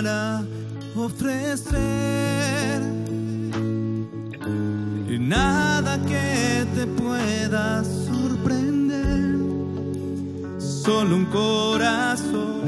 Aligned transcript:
para 0.00 0.42
ofrecer. 0.96 2.80
Y 5.08 5.18
nada 5.18 5.98
que 6.06 6.66
te 6.74 6.86
pueda 6.86 7.84
sorprender, 7.84 9.36
solo 10.58 11.16
un 11.16 11.26
corazón 11.26 12.59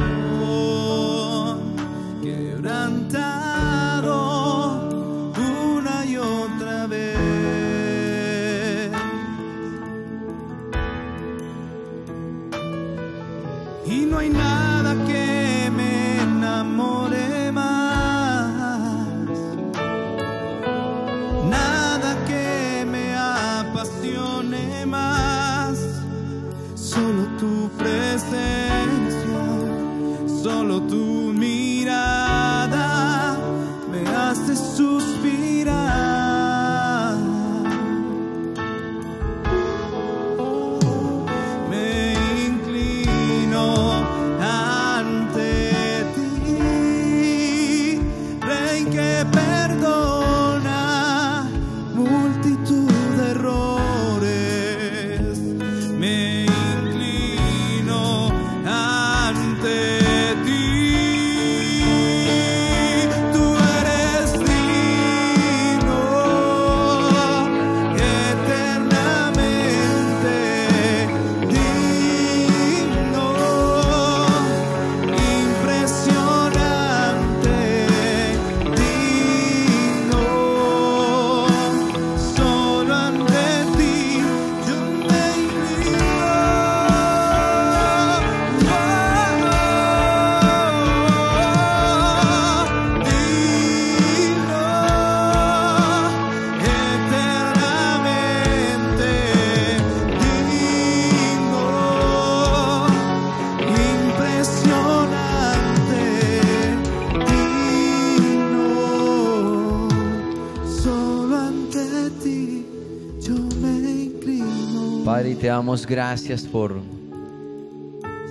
damos 115.62 115.87
gracias 115.87 116.43
por 116.43 116.81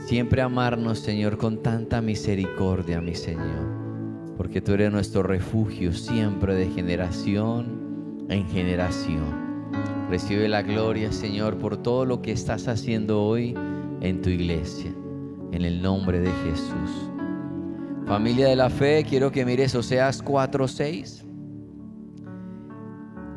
siempre 0.05 0.41
amarnos, 0.41 0.99
Señor, 0.99 1.37
con 1.37 1.63
tanta 1.63 2.01
misericordia, 2.01 2.99
mi 2.99 3.15
Señor. 3.15 4.35
Porque 4.35 4.59
tú 4.59 4.73
eres 4.73 4.91
nuestro 4.91 5.23
refugio 5.23 5.93
siempre 5.93 6.55
de 6.55 6.67
generación 6.71 8.25
en 8.27 8.45
generación. 8.49 9.23
Recibe 10.09 10.49
la 10.49 10.61
gloria, 10.61 11.13
Señor, 11.13 11.57
por 11.57 11.77
todo 11.77 12.03
lo 12.03 12.21
que 12.21 12.33
estás 12.33 12.67
haciendo 12.67 13.23
hoy 13.23 13.55
en 14.01 14.21
tu 14.21 14.29
iglesia. 14.29 14.91
En 15.53 15.63
el 15.63 15.81
nombre 15.81 16.19
de 16.19 16.31
Jesús. 16.43 16.91
Familia 18.07 18.49
de 18.49 18.57
la 18.57 18.69
fe, 18.69 19.05
quiero 19.09 19.31
que 19.31 19.45
mires 19.45 19.73
Oseas 19.73 20.21
4:6. 20.21 21.30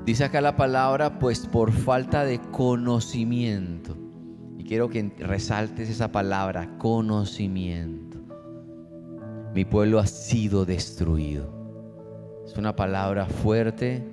Dice 0.05 0.25
acá 0.25 0.43
la 0.43 0.55
palabra, 0.55 1.19
pues 1.19 1.47
por 1.47 1.73
falta 1.73 2.27
de 2.27 2.39
conocimiento. 2.39 3.97
Y 4.59 4.65
quiero 4.65 4.91
que 4.91 5.11
resaltes 5.19 5.89
esa 5.89 6.13
palabra, 6.13 6.77
conocimiento. 6.77 8.19
Mi 9.55 9.65
pueblo 9.65 9.99
ha 9.99 10.07
sido 10.07 10.67
destruido. 10.67 11.49
Es 12.45 12.55
una 12.59 12.77
palabra 12.77 13.25
fuerte 13.25 14.05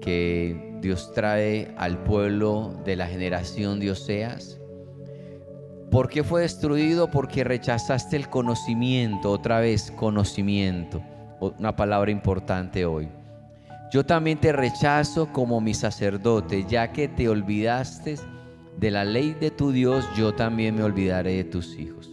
que 0.00 0.78
Dios 0.80 1.12
trae 1.12 1.72
al 1.78 2.02
pueblo 2.02 2.74
de 2.84 2.96
la 2.96 3.06
generación 3.06 3.78
de 3.78 3.92
Oseas. 3.92 4.58
¿Por 5.92 6.08
qué 6.08 6.24
fue 6.24 6.40
destruido? 6.40 7.08
Porque 7.08 7.44
rechazaste 7.44 8.16
el 8.16 8.28
conocimiento, 8.28 9.30
otra 9.30 9.60
vez 9.60 9.92
conocimiento, 9.92 11.00
una 11.58 11.76
palabra 11.76 12.10
importante 12.10 12.84
hoy. 12.84 13.08
Yo 13.90 14.06
también 14.06 14.38
te 14.38 14.52
rechazo 14.52 15.32
como 15.32 15.60
mi 15.60 15.74
sacerdote, 15.74 16.64
ya 16.64 16.92
que 16.92 17.08
te 17.08 17.28
olvidaste 17.28 18.16
de 18.78 18.90
la 18.92 19.04
ley 19.04 19.34
de 19.34 19.50
tu 19.50 19.72
Dios, 19.72 20.06
yo 20.16 20.32
también 20.32 20.76
me 20.76 20.84
olvidaré 20.84 21.34
de 21.34 21.44
tus 21.44 21.76
hijos. 21.76 22.08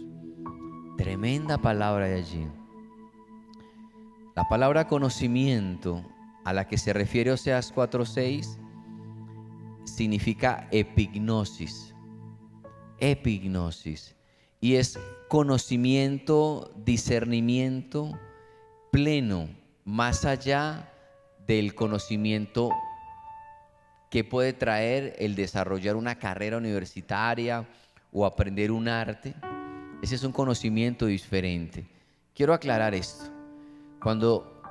Tremenda 0.96 1.56
palabra 1.56 2.06
de 2.06 2.16
allí. 2.16 2.48
La 4.34 4.42
palabra 4.48 4.88
conocimiento 4.88 6.04
a 6.44 6.52
la 6.52 6.66
que 6.66 6.78
se 6.78 6.92
refiere 6.92 7.30
Oseas 7.30 7.72
4:6 7.72 8.58
significa 9.84 10.66
epignosis. 10.72 11.94
Epignosis. 12.98 14.16
Y 14.60 14.74
es 14.74 14.98
conocimiento, 15.28 16.72
discernimiento 16.84 18.18
pleno, 18.90 19.48
más 19.84 20.24
allá 20.24 20.92
del 21.48 21.74
conocimiento 21.74 22.70
que 24.10 24.22
puede 24.22 24.52
traer 24.52 25.16
el 25.18 25.34
desarrollar 25.34 25.96
una 25.96 26.18
carrera 26.18 26.58
universitaria 26.58 27.66
o 28.12 28.26
aprender 28.26 28.70
un 28.70 28.86
arte. 28.86 29.34
Ese 30.02 30.14
es 30.14 30.22
un 30.24 30.32
conocimiento 30.32 31.06
diferente. 31.06 31.86
Quiero 32.34 32.52
aclarar 32.52 32.94
esto. 32.94 33.24
Cuando 34.00 34.62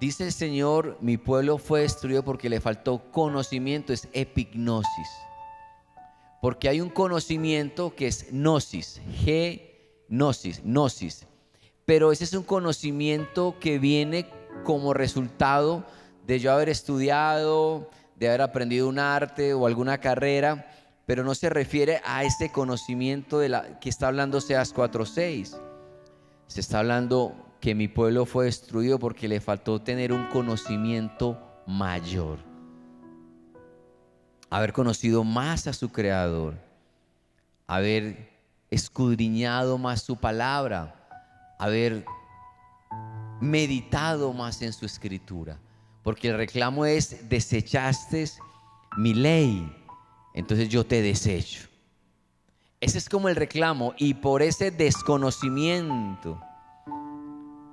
dice 0.00 0.24
el 0.24 0.32
Señor, 0.32 0.98
mi 1.00 1.16
pueblo 1.16 1.56
fue 1.56 1.82
destruido 1.82 2.24
porque 2.24 2.50
le 2.50 2.60
faltó 2.60 3.10
conocimiento, 3.10 3.92
es 3.92 4.08
epignosis. 4.12 5.08
Porque 6.42 6.68
hay 6.68 6.80
un 6.80 6.90
conocimiento 6.90 7.94
que 7.94 8.08
es 8.08 8.30
gnosis, 8.30 9.00
gnosis, 10.08 10.62
gnosis. 10.62 11.26
Pero 11.86 12.12
ese 12.12 12.24
es 12.24 12.34
un 12.34 12.42
conocimiento 12.42 13.56
que 13.60 13.78
viene 13.78 14.28
como 14.64 14.94
resultado 14.94 15.84
de 16.26 16.38
yo 16.38 16.52
haber 16.52 16.68
estudiado, 16.68 17.90
de 18.16 18.28
haber 18.28 18.42
aprendido 18.42 18.88
un 18.88 18.98
arte 18.98 19.54
o 19.54 19.66
alguna 19.66 19.98
carrera, 19.98 20.70
pero 21.06 21.24
no 21.24 21.34
se 21.34 21.50
refiere 21.50 22.00
a 22.04 22.24
este 22.24 22.50
conocimiento 22.50 23.38
de 23.38 23.50
la 23.50 23.78
que 23.80 23.88
está 23.90 24.08
hablando 24.08 24.40
Seas 24.40 24.72
4:6. 24.72 25.60
Se 26.46 26.60
está 26.60 26.78
hablando 26.78 27.34
que 27.60 27.74
mi 27.74 27.88
pueblo 27.88 28.26
fue 28.26 28.46
destruido 28.46 28.98
porque 28.98 29.28
le 29.28 29.40
faltó 29.40 29.80
tener 29.80 30.12
un 30.12 30.26
conocimiento 30.28 31.38
mayor. 31.66 32.38
Haber 34.50 34.72
conocido 34.72 35.24
más 35.24 35.66
a 35.66 35.72
su 35.72 35.90
creador, 35.90 36.54
haber 37.66 38.30
escudriñado 38.70 39.78
más 39.78 40.02
su 40.02 40.16
palabra, 40.16 40.94
haber 41.58 42.04
meditado 43.40 44.32
más 44.32 44.62
en 44.62 44.72
su 44.72 44.86
escritura. 44.86 45.58
Porque 46.04 46.28
el 46.28 46.36
reclamo 46.36 46.86
es, 46.86 47.28
desechaste 47.28 48.30
mi 48.96 49.14
ley, 49.14 49.74
entonces 50.34 50.68
yo 50.68 50.84
te 50.86 51.02
desecho. 51.02 51.66
Ese 52.80 52.98
es 52.98 53.08
como 53.08 53.28
el 53.28 53.36
reclamo 53.36 53.94
y 53.96 54.14
por 54.14 54.42
ese 54.42 54.70
desconocimiento 54.70 56.40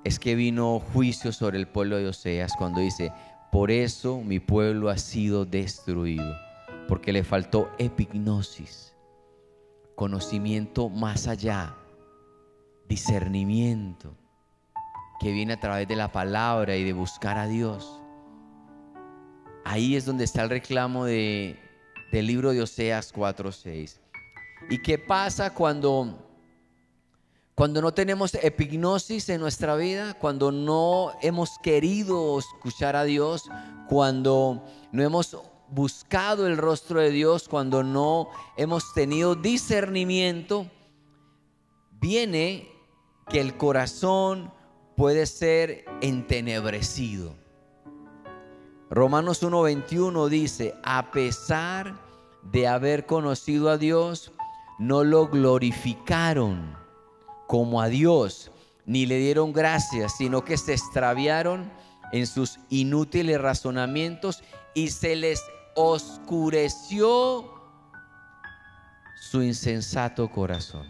es 0.06 0.18
que 0.18 0.36
vino 0.36 0.80
juicio 0.80 1.34
sobre 1.34 1.60
el 1.60 1.68
pueblo 1.68 1.98
de 1.98 2.08
Oseas 2.08 2.54
cuando 2.58 2.80
dice, 2.80 3.12
por 3.52 3.70
eso 3.70 4.22
mi 4.22 4.40
pueblo 4.40 4.90
ha 4.90 4.98
sido 4.98 5.46
destruido, 5.46 6.36
porque 6.88 7.12
le 7.12 7.26
faltó 7.26 7.70
epignosis, 7.78 8.96
conocimiento 9.96 10.88
más 10.88 11.28
allá, 11.28 11.76
discernimiento. 12.88 14.16
que 15.20 15.32
viene 15.32 15.54
a 15.54 15.60
través 15.60 15.88
de 15.88 15.96
la 15.96 16.12
palabra 16.12 16.76
y 16.78 16.84
de 16.84 16.94
buscar 16.94 17.38
a 17.38 17.46
Dios. 17.46 18.01
Ahí 19.64 19.96
es 19.96 20.06
donde 20.06 20.24
está 20.24 20.44
el 20.44 20.50
reclamo 20.50 21.06
de, 21.06 21.60
del 22.12 22.28
libro 22.28 22.52
de 22.52 22.62
Oseas 22.62 23.14
4:6. 23.14 24.00
¿Y 24.70 24.82
qué 24.82 24.98
pasa 24.98 25.54
cuando 25.54 26.28
cuando 27.62 27.82
no 27.82 27.94
tenemos 27.94 28.34
epignosis 28.34 29.30
en 29.30 29.40
nuestra 29.40 29.76
vida, 29.76 30.16
cuando 30.16 30.52
no 30.52 31.12
hemos 31.22 31.60
querido 31.62 32.40
escuchar 32.40 32.96
a 32.96 33.04
Dios, 33.04 33.44
cuando 33.88 34.64
no 34.92 35.04
hemos 35.04 35.38
buscado 35.70 36.48
el 36.48 36.58
rostro 36.58 37.02
de 37.02 37.12
Dios, 37.12 37.48
cuando 37.48 37.84
no 37.84 38.30
hemos 38.58 38.94
tenido 38.94 39.36
discernimiento, 39.36 40.66
viene 42.00 42.68
que 43.30 43.42
el 43.42 43.56
corazón 43.58 44.52
puede 44.98 45.26
ser 45.28 45.86
entenebrecido. 46.02 47.36
Romanos 48.92 49.42
1:21 49.42 50.28
dice, 50.28 50.76
a 50.84 51.12
pesar 51.12 51.96
de 52.44 52.68
haber 52.68 53.06
conocido 53.06 53.70
a 53.70 53.78
Dios, 53.78 54.34
no 54.80 55.06
lo 55.06 55.30
glorificaron 55.30 56.76
como 57.48 57.82
a 57.82 57.88
Dios, 57.88 58.52
ni 58.86 59.06
le 59.06 59.18
dieron 59.18 59.54
gracias, 59.54 60.18
sino 60.18 60.44
que 60.44 60.58
se 60.58 60.74
extraviaron 60.74 61.72
en 62.12 62.28
sus 62.28 62.60
inútiles 62.70 63.40
razonamientos 63.40 64.44
y 64.74 64.90
se 64.90 65.16
les 65.16 65.42
oscureció 65.76 67.50
su 69.22 69.42
insensato 69.42 70.30
corazón. 70.30 70.86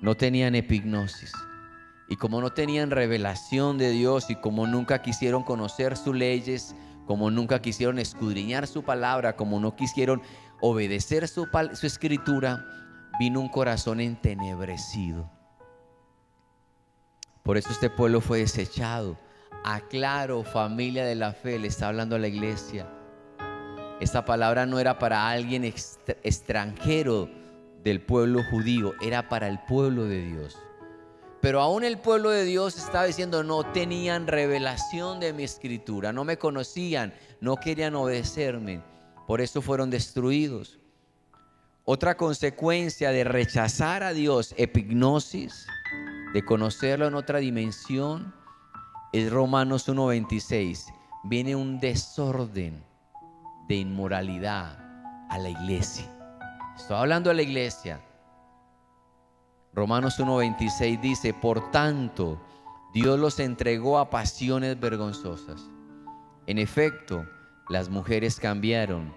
No 0.00 0.16
tenían 0.16 0.56
epignosis. 0.56 1.32
Y 2.08 2.16
como 2.16 2.40
no 2.40 2.50
tenían 2.50 2.90
revelación 2.90 3.76
de 3.76 3.90
Dios 3.90 4.30
y 4.30 4.36
como 4.36 4.66
nunca 4.66 5.02
quisieron 5.02 5.42
conocer 5.42 5.96
sus 5.96 6.16
leyes, 6.16 6.74
como 7.06 7.30
nunca 7.30 7.60
quisieron 7.60 7.98
escudriñar 7.98 8.66
su 8.66 8.82
palabra, 8.82 9.36
como 9.36 9.60
no 9.60 9.76
quisieron 9.76 10.22
obedecer 10.60 11.28
su, 11.28 11.46
su 11.74 11.86
escritura, 11.86 12.64
vino 13.18 13.40
un 13.40 13.48
corazón 13.48 14.00
entenebrecido. 14.00 15.30
Por 17.42 17.56
eso 17.56 17.70
este 17.70 17.90
pueblo 17.90 18.20
fue 18.20 18.38
desechado. 18.38 19.16
Aclaro, 19.64 20.44
familia 20.44 21.04
de 21.04 21.14
la 21.14 21.32
fe, 21.32 21.58
le 21.58 21.68
está 21.68 21.88
hablando 21.88 22.16
a 22.16 22.18
la 22.18 22.28
iglesia. 22.28 22.86
Esta 24.00 24.24
palabra 24.24 24.66
no 24.66 24.78
era 24.78 24.98
para 24.98 25.28
alguien 25.28 25.64
extranjero 25.64 27.28
del 27.82 28.00
pueblo 28.00 28.42
judío, 28.50 28.92
era 29.00 29.28
para 29.28 29.48
el 29.48 29.58
pueblo 29.60 30.04
de 30.04 30.24
Dios. 30.24 30.58
Pero 31.40 31.60
aún 31.60 31.84
el 31.84 31.98
pueblo 31.98 32.30
de 32.30 32.44
Dios 32.44 32.76
estaba 32.76 33.04
diciendo, 33.04 33.44
no 33.44 33.64
tenían 33.72 34.26
revelación 34.26 35.20
de 35.20 35.32
mi 35.32 35.44
escritura, 35.44 36.12
no 36.12 36.24
me 36.24 36.36
conocían, 36.36 37.14
no 37.40 37.56
querían 37.56 37.94
obedecerme. 37.94 38.82
Por 39.26 39.40
eso 39.40 39.62
fueron 39.62 39.90
destruidos. 39.90 40.78
Otra 41.84 42.16
consecuencia 42.16 43.10
de 43.10 43.24
rechazar 43.24 44.02
a 44.02 44.12
Dios, 44.12 44.54
epignosis, 44.56 45.66
de 46.34 46.44
conocerlo 46.44 47.06
en 47.06 47.14
otra 47.14 47.38
dimensión, 47.38 48.34
es 49.12 49.30
Romanos 49.30 49.88
1.26. 49.88 50.92
Viene 51.24 51.56
un 51.56 51.78
desorden 51.78 52.84
de 53.68 53.76
inmoralidad 53.76 54.78
a 55.30 55.38
la 55.38 55.50
iglesia. 55.50 56.04
Estoy 56.76 56.96
hablando 56.96 57.30
de 57.30 57.36
la 57.36 57.42
iglesia. 57.42 58.00
Romanos 59.74 60.18
1.26 60.18 61.00
dice, 61.00 61.34
por 61.34 61.70
tanto, 61.70 62.40
Dios 62.92 63.18
los 63.18 63.38
entregó 63.38 63.98
a 63.98 64.10
pasiones 64.10 64.78
vergonzosas. 64.80 65.68
En 66.46 66.58
efecto, 66.58 67.26
las 67.68 67.88
mujeres 67.88 68.40
cambiaron 68.40 69.14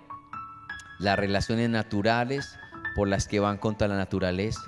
las 1.00 1.18
relaciones 1.18 1.70
naturales 1.70 2.58
por 2.96 3.08
las 3.08 3.28
que 3.28 3.40
van 3.40 3.58
contra 3.58 3.88
la 3.88 3.96
naturaleza. 3.96 4.62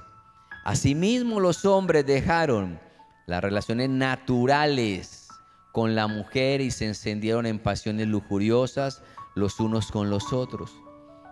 Asimismo, 0.64 1.40
los 1.40 1.66
hombres 1.66 2.06
dejaron 2.06 2.80
las 3.28 3.42
relaciones 3.42 3.90
naturales 3.90 5.28
con 5.74 5.96
la 5.96 6.08
mujer 6.08 6.62
y 6.62 6.72
se 6.72 6.88
encendieron 6.88 7.46
en 7.46 7.60
pasiones 7.60 8.08
lujuriosas 8.08 9.04
los 9.36 9.60
unos 9.60 9.92
con 9.92 10.10
los 10.10 10.32
otros. 10.32 10.72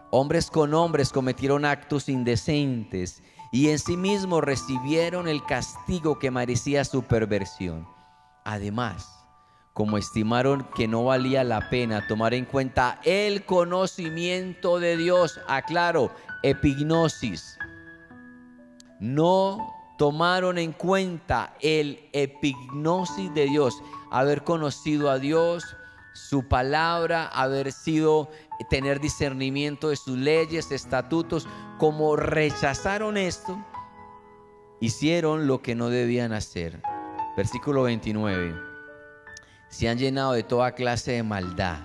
Hombres 0.09 0.50
con 0.51 0.74
hombres 0.74 1.12
cometieron 1.12 1.63
actos 1.63 2.09
indecentes 2.09 3.24
y 3.51 3.69
en 3.69 3.80
sí 3.80 3.98
mismos 3.98 4.44
recibieron 4.44 5.27
el 5.27 5.44
castigo 5.45 6.18
que 6.18 6.31
merecía 6.31 6.86
su 6.86 7.03
perversión. 7.03 7.86
Además, 8.45 9.21
como 9.74 9.98
estimaron 9.98 10.68
que 10.75 10.88
no 10.88 11.06
valía 11.06 11.44
la 11.44 11.69
pena 11.69 12.07
tomar 12.07 12.33
en 12.33 12.45
cuenta 12.45 13.00
el 13.03 13.45
conocimiento 13.45 14.80
de 14.80 14.98
Dios, 14.98 15.39
aclaro, 15.48 16.12
epignosis, 16.44 17.57
no 19.00 19.74
tomaron 19.98 20.57
en 20.57 20.71
cuenta 20.71 21.56
el 21.59 22.09
epignosis 22.13 23.33
de 23.33 23.45
Dios, 23.45 23.81
haber 24.12 24.44
conocido 24.44 25.09
a 25.09 25.19
Dios, 25.19 25.75
su 26.13 26.48
palabra, 26.48 27.28
haber 27.28 27.72
sido, 27.72 28.30
tener 28.69 29.00
discernimiento 29.00 29.90
de 29.90 29.96
sus 29.96 30.18
leyes, 30.18 30.72
estatutos, 30.72 31.48
como 31.78 32.16
rechazaron 32.16 33.18
esto, 33.18 33.63
hicieron 34.80 35.48
lo 35.48 35.62
que 35.62 35.75
no 35.75 35.90
debían 35.90 36.34
hacer. 36.34 36.81
Versículo 37.38 37.84
29. 37.84 38.56
Se 39.69 39.88
han 39.88 39.98
llenado 39.98 40.34
de 40.34 40.44
toda 40.44 40.74
clase 40.74 41.13
de 41.13 41.24
maldad, 41.24 41.80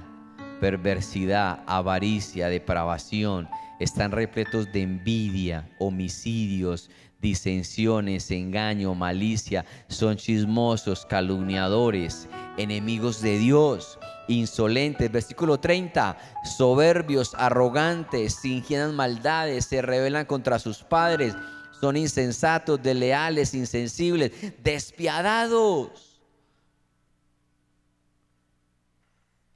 perversidad, 0.60 1.62
avaricia, 1.66 2.48
depravación, 2.48 3.48
están 3.78 4.10
repletos 4.10 4.72
de 4.72 4.82
envidia, 4.82 5.68
homicidios, 5.78 6.90
disensiones, 7.20 8.30
engaño, 8.30 8.94
malicia, 8.94 9.64
son 9.88 10.16
chismosos, 10.16 11.06
calumniadores, 11.06 12.28
enemigos 12.56 13.20
de 13.22 13.38
Dios, 13.38 13.98
insolentes. 14.28 15.10
Versículo 15.10 15.58
30, 15.58 16.16
soberbios, 16.56 17.34
arrogantes, 17.34 18.40
fingían 18.40 18.94
maldades, 18.94 19.66
se 19.66 19.82
rebelan 19.82 20.26
contra 20.26 20.58
sus 20.58 20.82
padres, 20.82 21.34
son 21.80 21.96
insensatos, 21.96 22.82
desleales, 22.82 23.54
insensibles, 23.54 24.32
despiadados. 24.62 26.20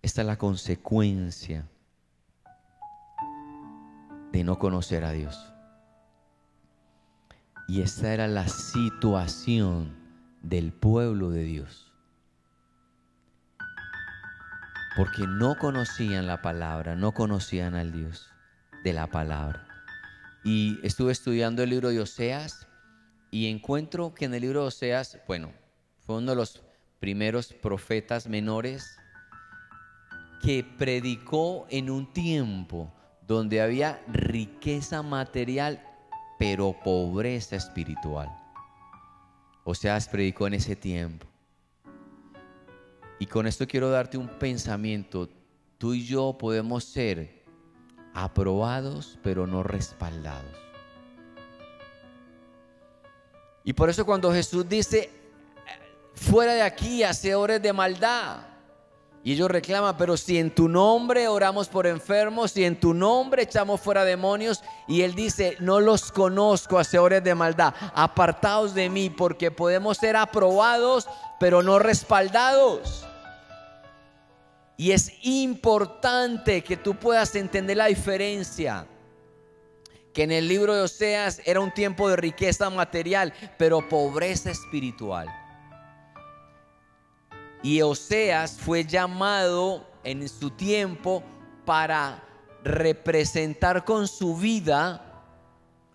Esta 0.02 0.22
es 0.22 0.26
la 0.26 0.38
consecuencia 0.38 1.68
de 4.32 4.44
no 4.44 4.58
conocer 4.58 5.04
a 5.04 5.12
Dios. 5.12 5.49
Y 7.70 7.82
esta 7.82 8.12
era 8.12 8.26
la 8.26 8.48
situación 8.48 9.94
del 10.42 10.72
pueblo 10.72 11.30
de 11.30 11.44
Dios. 11.44 11.92
Porque 14.96 15.22
no 15.28 15.56
conocían 15.56 16.26
la 16.26 16.42
palabra, 16.42 16.96
no 16.96 17.12
conocían 17.12 17.76
al 17.76 17.92
Dios 17.92 18.28
de 18.82 18.92
la 18.92 19.06
palabra. 19.06 19.68
Y 20.42 20.84
estuve 20.84 21.12
estudiando 21.12 21.62
el 21.62 21.70
libro 21.70 21.90
de 21.90 22.00
Oseas 22.00 22.66
y 23.30 23.46
encuentro 23.46 24.14
que 24.14 24.24
en 24.24 24.34
el 24.34 24.40
libro 24.40 24.62
de 24.62 24.66
Oseas, 24.66 25.20
bueno, 25.28 25.52
fue 26.00 26.16
uno 26.16 26.32
de 26.32 26.36
los 26.38 26.64
primeros 26.98 27.52
profetas 27.52 28.26
menores 28.26 28.98
que 30.42 30.64
predicó 30.76 31.68
en 31.70 31.88
un 31.88 32.12
tiempo 32.12 32.92
donde 33.28 33.60
había 33.62 34.02
riqueza 34.08 35.04
material 35.04 35.86
pero 36.40 36.72
pobreza 36.72 37.54
espiritual. 37.54 38.34
O 39.62 39.74
sea, 39.74 39.98
predicó 40.10 40.46
en 40.46 40.54
ese 40.54 40.74
tiempo. 40.74 41.26
Y 43.18 43.26
con 43.26 43.46
esto 43.46 43.66
quiero 43.66 43.90
darte 43.90 44.16
un 44.16 44.26
pensamiento. 44.26 45.28
Tú 45.76 45.92
y 45.92 46.06
yo 46.06 46.38
podemos 46.38 46.84
ser 46.84 47.44
aprobados, 48.14 49.18
pero 49.22 49.46
no 49.46 49.62
respaldados. 49.62 50.56
Y 53.62 53.74
por 53.74 53.90
eso 53.90 54.06
cuando 54.06 54.32
Jesús 54.32 54.66
dice, 54.66 55.10
fuera 56.14 56.54
de 56.54 56.62
aquí, 56.62 57.02
hacedores 57.02 57.60
de 57.60 57.74
maldad, 57.74 58.38
y 59.22 59.32
ellos 59.32 59.50
reclaman, 59.50 59.96
pero 59.98 60.16
si 60.16 60.38
en 60.38 60.54
tu 60.54 60.66
nombre 60.66 61.28
oramos 61.28 61.68
por 61.68 61.86
enfermos, 61.86 62.52
si 62.52 62.64
en 62.64 62.80
tu 62.80 62.94
nombre 62.94 63.42
echamos 63.42 63.80
fuera 63.80 64.04
demonios, 64.04 64.62
y 64.88 65.02
él 65.02 65.14
dice, 65.14 65.56
no 65.60 65.78
los 65.78 66.10
conozco, 66.10 66.78
hacedores 66.78 67.22
de 67.22 67.34
maldad, 67.34 67.74
apartados 67.94 68.74
de 68.74 68.88
mí, 68.88 69.10
porque 69.10 69.50
podemos 69.50 69.98
ser 69.98 70.16
aprobados, 70.16 71.06
pero 71.38 71.62
no 71.62 71.78
respaldados. 71.78 73.06
Y 74.78 74.92
es 74.92 75.12
importante 75.20 76.64
que 76.64 76.78
tú 76.78 76.94
puedas 76.94 77.34
entender 77.34 77.76
la 77.76 77.86
diferencia. 77.86 78.86
Que 80.14 80.22
en 80.22 80.32
el 80.32 80.48
libro 80.48 80.74
de 80.74 80.80
Oseas 80.80 81.42
era 81.44 81.60
un 81.60 81.72
tiempo 81.74 82.08
de 82.08 82.16
riqueza 82.16 82.70
material, 82.70 83.34
pero 83.58 83.86
pobreza 83.86 84.50
espiritual. 84.50 85.28
Y 87.62 87.82
Oseas 87.82 88.58
fue 88.58 88.84
llamado 88.84 89.86
en 90.02 90.28
su 90.28 90.50
tiempo 90.50 91.22
para 91.64 92.22
representar 92.64 93.84
con 93.84 94.08
su 94.08 94.36
vida 94.36 95.24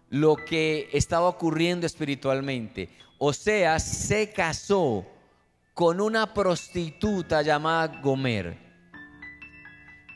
lo 0.09 0.35
que 0.35 0.89
estaba 0.93 1.27
ocurriendo 1.27 1.85
espiritualmente. 1.85 2.89
Oseas 3.17 3.83
se 3.83 4.31
casó 4.31 5.05
con 5.73 5.99
una 5.99 6.33
prostituta 6.33 7.41
llamada 7.41 7.99
Gomer. 8.01 8.57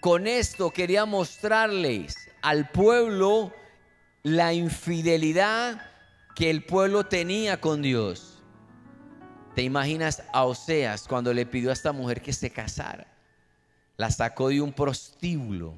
Con 0.01 0.27
esto 0.27 0.71
quería 0.71 1.05
mostrarles 1.05 2.15
al 2.41 2.69
pueblo 2.69 3.53
la 4.23 4.53
infidelidad 4.53 5.81
que 6.35 6.49
el 6.49 6.63
pueblo 6.63 7.05
tenía 7.05 7.59
con 7.59 7.81
Dios. 7.81 8.28
¿Te 9.59 9.63
imaginas 9.63 10.23
a 10.31 10.45
Oseas 10.45 11.05
cuando 11.05 11.33
le 11.33 11.45
pidió 11.45 11.69
a 11.69 11.73
esta 11.73 11.91
mujer 11.91 12.21
que 12.21 12.31
se 12.31 12.49
casara? 12.49 13.07
La 13.97 14.09
sacó 14.09 14.47
de 14.47 14.61
un 14.61 14.71
prostíbulo, 14.71 15.73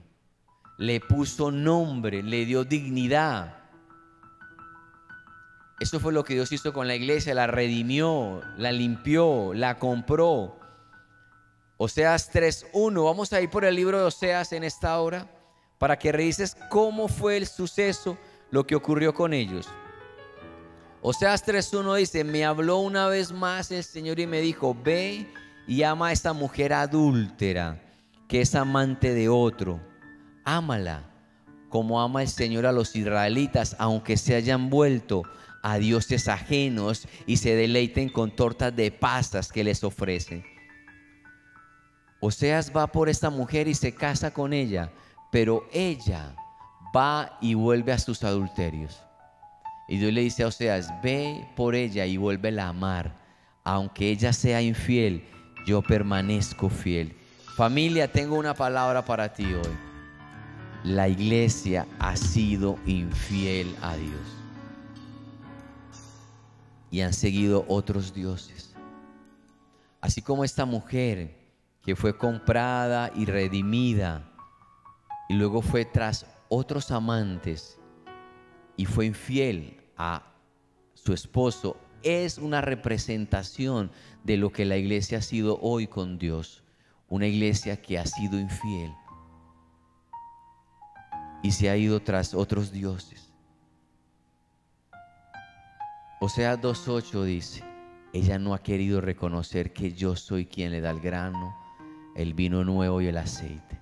le 0.78 1.00
puso 1.00 1.50
nombre, 1.50 2.22
le 2.22 2.46
dio 2.46 2.64
dignidad. 2.64 3.58
Eso 5.80 6.00
fue 6.00 6.14
lo 6.14 6.24
que 6.24 6.36
Dios 6.36 6.52
hizo 6.52 6.74
con 6.74 6.88
la 6.88 6.94
iglesia, 6.94 7.34
la 7.34 7.48
redimió, 7.48 8.44
la 8.56 8.72
limpió, 8.72 9.52
la 9.56 9.80
compró. 9.80 10.60
Oseas 11.78 12.32
3.1, 12.32 13.04
vamos 13.04 13.34
a 13.34 13.42
ir 13.42 13.50
por 13.50 13.66
el 13.66 13.76
libro 13.76 13.98
de 13.98 14.06
Oseas 14.06 14.54
en 14.54 14.64
esta 14.64 15.02
hora 15.02 15.28
para 15.80 15.98
que 15.98 16.12
revises 16.12 16.56
cómo 16.70 17.08
fue 17.08 17.36
el 17.36 17.48
suceso, 17.48 18.16
lo 18.52 18.68
que 18.68 18.76
ocurrió 18.76 19.16
con 19.16 19.34
ellos. 19.34 19.68
Oseas 21.04 21.44
3.1 21.46 21.98
dice, 21.98 22.24
me 22.24 22.46
habló 22.46 22.78
una 22.78 23.08
vez 23.08 23.32
más 23.32 23.72
el 23.72 23.84
Señor 23.84 24.20
y 24.20 24.28
me 24.28 24.40
dijo, 24.40 24.78
ve 24.84 25.28
y 25.68 25.82
ama 25.82 26.10
a 26.10 26.12
esta 26.12 26.34
mujer 26.34 26.74
adúltera, 26.74 27.82
que 28.28 28.42
es 28.42 28.54
amante 28.54 29.14
de 29.14 29.28
otro. 29.28 29.80
Ámala 30.46 31.12
como 31.70 32.02
ama 32.02 32.22
el 32.22 32.28
Señor 32.28 32.68
a 32.68 32.72
los 32.72 32.96
israelitas, 32.96 33.76
aunque 33.80 34.18
se 34.18 34.36
hayan 34.36 34.70
vuelto 34.70 35.24
a 35.64 35.78
dioses 35.78 36.28
ajenos 36.28 37.08
y 37.26 37.38
se 37.38 37.56
deleiten 37.56 38.10
con 38.10 38.36
tortas 38.36 38.76
de 38.76 38.92
pastas 38.92 39.52
que 39.52 39.64
les 39.64 39.84
ofrecen. 39.84 40.44
Oseas 42.20 42.72
va 42.76 42.86
por 42.88 43.10
esta 43.10 43.32
mujer 43.32 43.68
y 43.68 43.74
se 43.74 43.96
casa 43.96 44.32
con 44.32 44.54
ella, 44.54 44.92
pero 45.32 45.68
ella 45.72 46.36
va 46.96 47.38
y 47.42 47.56
vuelve 47.56 47.92
a 47.92 48.00
sus 48.00 48.24
adulterios. 48.24 49.02
Y 49.88 49.98
Dios 49.98 50.14
le 50.14 50.22
dice 50.22 50.44
a 50.44 50.48
Oseas, 50.48 50.90
ve 51.04 51.48
por 51.56 51.76
ella 51.76 52.06
y 52.06 52.18
vuélvela 52.18 52.66
a 52.66 52.70
amar. 52.70 53.20
Aunque 53.64 54.10
ella 54.10 54.34
sea 54.34 54.62
infiel, 54.62 55.24
yo 55.66 55.82
permanezco 55.82 56.70
fiel. 56.70 57.16
Familia, 57.58 58.12
tengo 58.12 58.38
una 58.38 58.54
palabra 58.54 59.04
para 59.04 59.34
ti 59.34 59.46
hoy. 59.46 59.78
La 60.84 61.08
iglesia 61.08 61.86
ha 62.00 62.16
sido 62.16 62.80
infiel 62.86 63.76
a 63.82 63.96
Dios. 63.96 64.38
Y 66.90 67.02
han 67.02 67.14
seguido 67.14 67.66
otros 67.68 68.14
dioses. 68.14 68.74
Así 70.00 70.22
como 70.22 70.44
esta 70.44 70.66
mujer 70.66 71.38
que 71.84 71.96
fue 71.96 72.18
comprada 72.18 73.12
y 73.16 73.26
redimida 73.26 74.32
y 75.30 75.34
luego 75.34 75.62
fue 75.62 75.86
tras 75.86 76.26
otros 76.50 76.92
amantes 76.92 77.81
y 78.78 78.86
fue 78.86 79.06
infiel 79.06 79.82
a 79.98 80.24
su 80.94 81.14
esposo 81.14 81.78
es 82.04 82.38
una 82.38 82.62
representación 82.62 83.92
de 84.24 84.38
lo 84.38 84.52
que 84.52 84.66
la 84.66 84.78
iglesia 84.78 85.20
ha 85.20 85.22
sido 85.22 85.60
hoy 85.62 85.88
con 85.88 86.18
Dios. 86.18 86.64
Una 87.10 87.28
iglesia 87.28 87.82
que 87.82 88.00
ha 88.00 88.06
sido 88.06 88.40
infiel 88.40 88.94
y 91.44 91.52
se 91.52 91.70
ha 91.70 91.78
ido 91.78 92.00
tras 92.02 92.34
otros 92.34 92.72
dioses. 92.72 93.34
O 96.20 96.30
sea, 96.30 96.60
2.8 96.60 97.24
dice, 97.24 97.64
ella 98.14 98.38
no 98.38 98.54
ha 98.54 98.60
querido 98.60 99.02
reconocer 99.02 99.74
que 99.74 99.94
yo 99.94 100.16
soy 100.16 100.46
quien 100.46 100.72
le 100.72 100.80
da 100.80 100.92
el 100.92 101.00
grano, 101.00 101.56
el 102.16 102.34
vino 102.34 102.64
nuevo 102.64 103.02
y 103.02 103.08
el 103.08 103.18
aceite. 103.18 103.82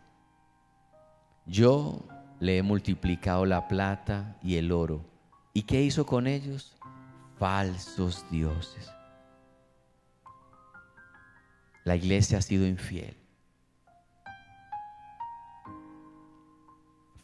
Yo 1.45 2.07
le 2.39 2.57
he 2.57 2.63
multiplicado 2.63 3.45
la 3.45 3.67
plata 3.67 4.37
y 4.41 4.55
el 4.55 4.71
oro 4.71 5.09
¿Y 5.53 5.63
qué 5.63 5.81
hizo 5.81 6.05
con 6.05 6.27
ellos? 6.27 6.75
Falsos 7.37 8.25
dioses. 8.29 8.91
La 11.83 11.95
iglesia 11.95 12.37
ha 12.37 12.41
sido 12.41 12.67
infiel. 12.67 13.17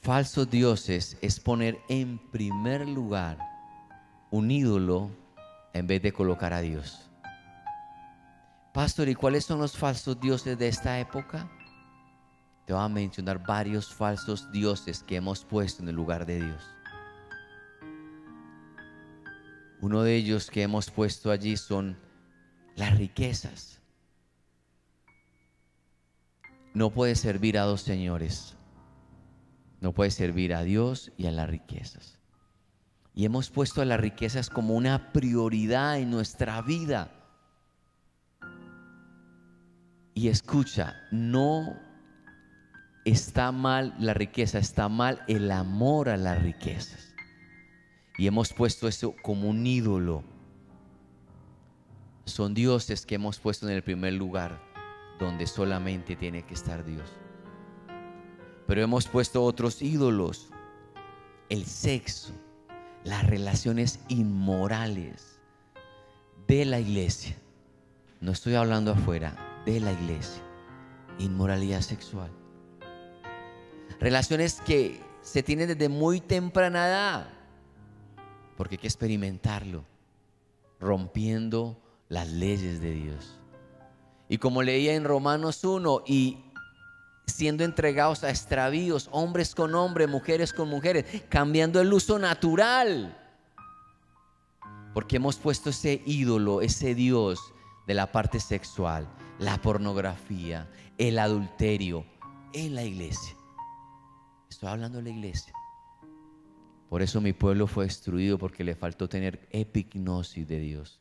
Falsos 0.01 0.49
dioses 0.49 1.17
es 1.21 1.39
poner 1.39 1.79
en 1.89 2.19
primer 2.31 2.87
lugar 2.87 3.37
un 4.31 4.51
ídolo 4.51 5.11
en 5.73 5.87
vez 5.87 6.01
de 6.01 6.13
colocar 6.13 6.53
a 6.53 6.61
Dios. 6.61 7.09
Pastor, 8.73 9.09
¿y 9.09 9.15
cuáles 9.15 9.45
son 9.45 9.59
los 9.59 9.77
falsos 9.77 10.19
dioses 10.19 10.57
de 10.57 10.67
esta 10.67 10.99
época? 10.99 11.49
Te 12.65 12.73
voy 12.73 12.81
a 12.81 12.89
mencionar 12.89 13.45
varios 13.45 13.93
falsos 13.93 14.51
dioses 14.51 15.03
que 15.03 15.17
hemos 15.17 15.45
puesto 15.45 15.83
en 15.83 15.89
el 15.89 15.95
lugar 15.95 16.25
de 16.25 16.41
Dios. 16.43 16.63
Uno 19.81 20.01
de 20.01 20.15
ellos 20.15 20.49
que 20.49 20.63
hemos 20.63 20.89
puesto 20.89 21.29
allí 21.29 21.57
son 21.57 21.95
las 22.75 22.97
riquezas. 22.97 23.81
No 26.73 26.89
puedes 26.89 27.19
servir 27.19 27.59
a 27.59 27.63
dos 27.63 27.81
señores. 27.81 28.55
No 29.79 29.93
puedes 29.93 30.15
servir 30.15 30.55
a 30.55 30.63
Dios 30.63 31.11
y 31.17 31.27
a 31.27 31.31
las 31.31 31.47
riquezas. 31.47 32.17
Y 33.13 33.25
hemos 33.25 33.51
puesto 33.51 33.81
a 33.81 33.85
las 33.85 33.99
riquezas 33.99 34.49
como 34.49 34.75
una 34.75 35.13
prioridad 35.13 35.99
en 35.99 36.09
nuestra 36.09 36.61
vida. 36.63 37.11
Y 40.15 40.29
escucha, 40.29 40.95
no 41.11 41.84
está 43.05 43.51
mal 43.51 43.95
la 43.99 44.15
riqueza, 44.15 44.57
está 44.57 44.89
mal 44.89 45.23
el 45.27 45.51
amor 45.51 46.09
a 46.09 46.17
las 46.17 46.41
riquezas. 46.41 47.13
Y 48.17 48.27
hemos 48.27 48.51
puesto 48.51 48.87
eso 48.87 49.15
como 49.21 49.49
un 49.49 49.65
ídolo. 49.65 50.23
Son 52.25 52.53
dioses 52.53 53.05
que 53.05 53.15
hemos 53.15 53.39
puesto 53.39 53.67
en 53.67 53.75
el 53.75 53.83
primer 53.83 54.13
lugar, 54.13 54.59
donde 55.19 55.45
solamente 55.45 56.15
tiene 56.15 56.43
que 56.43 56.55
estar 56.55 56.83
Dios. 56.83 57.13
Pero 58.65 58.81
hemos 58.81 59.07
puesto 59.07 59.43
otros 59.43 59.81
ídolos, 59.83 60.49
el 61.49 61.65
sexo, 61.65 62.33
las 63.03 63.27
relaciones 63.27 63.99
inmorales 64.07 65.39
de 66.47 66.65
la 66.65 66.79
iglesia. 66.79 67.35
No 68.21 68.31
estoy 68.31 68.55
hablando 68.55 68.91
afuera, 68.91 69.35
de 69.65 69.79
la 69.79 69.91
iglesia. 69.91 70.41
Inmoralidad 71.19 71.81
sexual. 71.81 72.31
Relaciones 73.99 74.61
que 74.65 75.01
se 75.21 75.43
tienen 75.43 75.67
desde 75.67 75.89
muy 75.89 76.21
temprana 76.21 76.87
edad 76.87 77.35
porque 78.57 78.75
hay 78.75 78.79
que 78.79 78.87
experimentarlo, 78.87 79.83
rompiendo 80.79 81.77
las 82.09 82.29
leyes 82.29 82.81
de 82.81 82.91
Dios. 82.91 83.39
Y 84.29 84.37
como 84.37 84.63
leía 84.63 84.95
en 84.95 85.03
Romanos 85.03 85.63
1, 85.63 86.03
y 86.05 86.39
siendo 87.27 87.63
entregados 87.63 88.23
a 88.23 88.29
extravíos, 88.29 89.09
hombres 89.11 89.53
con 89.53 89.75
hombres, 89.75 90.07
mujeres 90.07 90.53
con 90.53 90.69
mujeres, 90.69 91.05
cambiando 91.29 91.81
el 91.81 91.91
uso 91.93 92.17
natural. 92.17 93.17
Porque 94.93 95.17
hemos 95.17 95.35
puesto 95.35 95.71
ese 95.71 96.01
ídolo, 96.05 96.61
ese 96.61 96.95
Dios 96.95 97.39
de 97.87 97.93
la 97.93 98.11
parte 98.11 98.39
sexual, 98.39 99.07
la 99.37 99.61
pornografía, 99.61 100.69
el 100.97 101.19
adulterio 101.19 102.05
en 102.53 102.75
la 102.75 102.83
iglesia. 102.83 103.34
Hablando 104.67 104.97
de 104.97 105.03
la 105.03 105.09
iglesia. 105.09 105.53
Por 106.89 107.01
eso 107.01 107.21
mi 107.21 107.33
pueblo 107.33 107.67
fue 107.67 107.85
destruido 107.85 108.37
porque 108.37 108.63
le 108.63 108.75
faltó 108.75 109.09
tener 109.09 109.47
epignosis 109.51 110.47
de 110.47 110.59
Dios. 110.59 110.99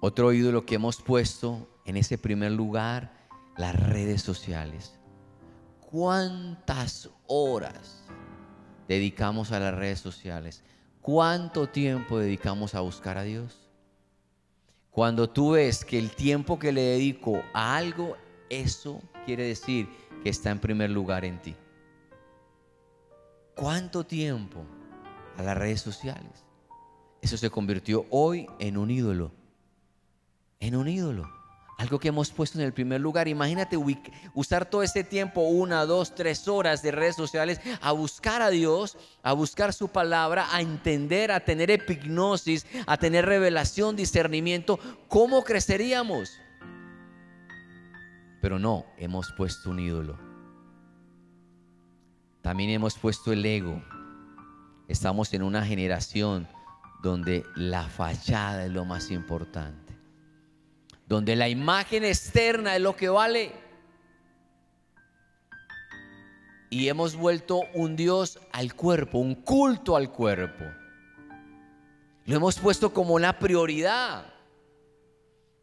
Otro 0.00 0.32
ídolo 0.32 0.66
que 0.66 0.74
hemos 0.74 1.00
puesto 1.00 1.66
en 1.86 1.96
ese 1.96 2.18
primer 2.18 2.52
lugar, 2.52 3.12
las 3.56 3.74
redes 3.74 4.22
sociales. 4.22 4.98
¿Cuántas 5.80 7.08
horas 7.26 8.04
dedicamos 8.86 9.52
a 9.52 9.60
las 9.60 9.74
redes 9.74 10.00
sociales? 10.00 10.62
¿Cuánto 11.00 11.68
tiempo 11.68 12.18
dedicamos 12.18 12.74
a 12.74 12.80
buscar 12.80 13.16
a 13.16 13.22
Dios? 13.22 13.70
Cuando 14.90 15.28
tú 15.28 15.52
ves 15.52 15.84
que 15.84 15.98
el 15.98 16.10
tiempo 16.10 16.58
que 16.58 16.72
le 16.72 16.82
dedico 16.82 17.42
a 17.52 17.76
algo, 17.76 18.16
eso 18.60 19.02
quiere 19.26 19.44
decir 19.44 19.88
que 20.22 20.30
está 20.30 20.50
en 20.50 20.60
primer 20.60 20.90
lugar 20.90 21.24
en 21.24 21.40
ti. 21.40 21.54
¿Cuánto 23.54 24.04
tiempo 24.04 24.64
a 25.36 25.42
las 25.42 25.56
redes 25.56 25.80
sociales? 25.80 26.44
Eso 27.20 27.36
se 27.36 27.50
convirtió 27.50 28.06
hoy 28.10 28.46
en 28.58 28.76
un 28.76 28.90
ídolo. 28.90 29.32
en 30.60 30.76
un 30.76 30.88
ídolo. 30.88 31.30
Algo 31.76 31.98
que 31.98 32.08
hemos 32.08 32.30
puesto 32.30 32.58
en 32.58 32.64
el 32.64 32.72
primer 32.72 33.00
lugar. 33.00 33.26
Imagínate 33.28 33.76
usar 34.32 34.64
todo 34.64 34.82
ese 34.82 35.02
tiempo, 35.04 35.42
una, 35.42 35.84
dos, 35.84 36.14
tres 36.14 36.46
horas 36.48 36.82
de 36.82 36.92
redes 36.92 37.16
sociales, 37.16 37.60
a 37.80 37.92
buscar 37.92 38.42
a 38.42 38.50
Dios, 38.50 38.96
a 39.22 39.32
buscar 39.32 39.72
su 39.72 39.88
palabra, 39.88 40.46
a 40.54 40.60
entender, 40.60 41.32
a 41.32 41.40
tener 41.40 41.70
epignosis, 41.70 42.66
a 42.86 42.96
tener 42.96 43.26
revelación, 43.26 43.96
discernimiento. 43.96 44.78
¿Cómo 45.08 45.42
creceríamos? 45.42 46.38
Pero 48.44 48.58
no, 48.58 48.84
hemos 48.98 49.32
puesto 49.32 49.70
un 49.70 49.80
ídolo. 49.80 50.18
También 52.42 52.68
hemos 52.68 52.98
puesto 52.98 53.32
el 53.32 53.42
ego. 53.42 53.82
Estamos 54.86 55.32
en 55.32 55.42
una 55.42 55.64
generación 55.64 56.46
donde 57.02 57.46
la 57.54 57.84
fachada 57.88 58.66
es 58.66 58.70
lo 58.70 58.84
más 58.84 59.10
importante 59.10 59.84
donde 61.06 61.36
la 61.36 61.48
imagen 61.48 62.04
externa 62.04 62.76
es 62.76 62.82
lo 62.82 62.96
que 62.96 63.08
vale. 63.08 63.52
Y 66.70 66.88
hemos 66.88 67.14
vuelto 67.14 67.62
un 67.72 67.94
Dios 67.94 68.40
al 68.52 68.74
cuerpo, 68.74 69.18
un 69.18 69.36
culto 69.36 69.96
al 69.96 70.10
cuerpo. 70.10 70.64
Lo 72.26 72.36
hemos 72.36 72.58
puesto 72.58 72.92
como 72.92 73.14
una 73.14 73.38
prioridad. 73.38 74.26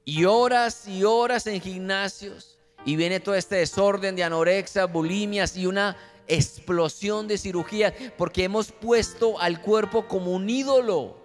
Y 0.06 0.26
horas 0.26 0.88
y 0.88 1.04
horas 1.04 1.48
en 1.48 1.60
gimnasios. 1.60 2.61
Y 2.86 2.96
viene 2.96 3.20
todo 3.20 3.36
este 3.36 3.58
desorden 3.58 4.16
de 4.16 4.24
anorexia, 4.24 4.86
bulimias 4.86 5.56
y 5.56 5.68
una 5.68 5.98
explosión 6.28 7.28
de 7.28 7.38
cirugías. 7.38 7.94
Porque 8.18 8.44
hemos 8.44 8.72
puesto 8.72 9.40
al 9.40 9.62
cuerpo 9.62 10.08
como 10.08 10.32
un 10.32 10.50
ídolo. 10.50 11.18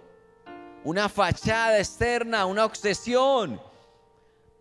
Una 0.83 1.09
fachada 1.09 1.79
externa, 1.79 2.45
una 2.45 2.65
obsesión 2.65 3.59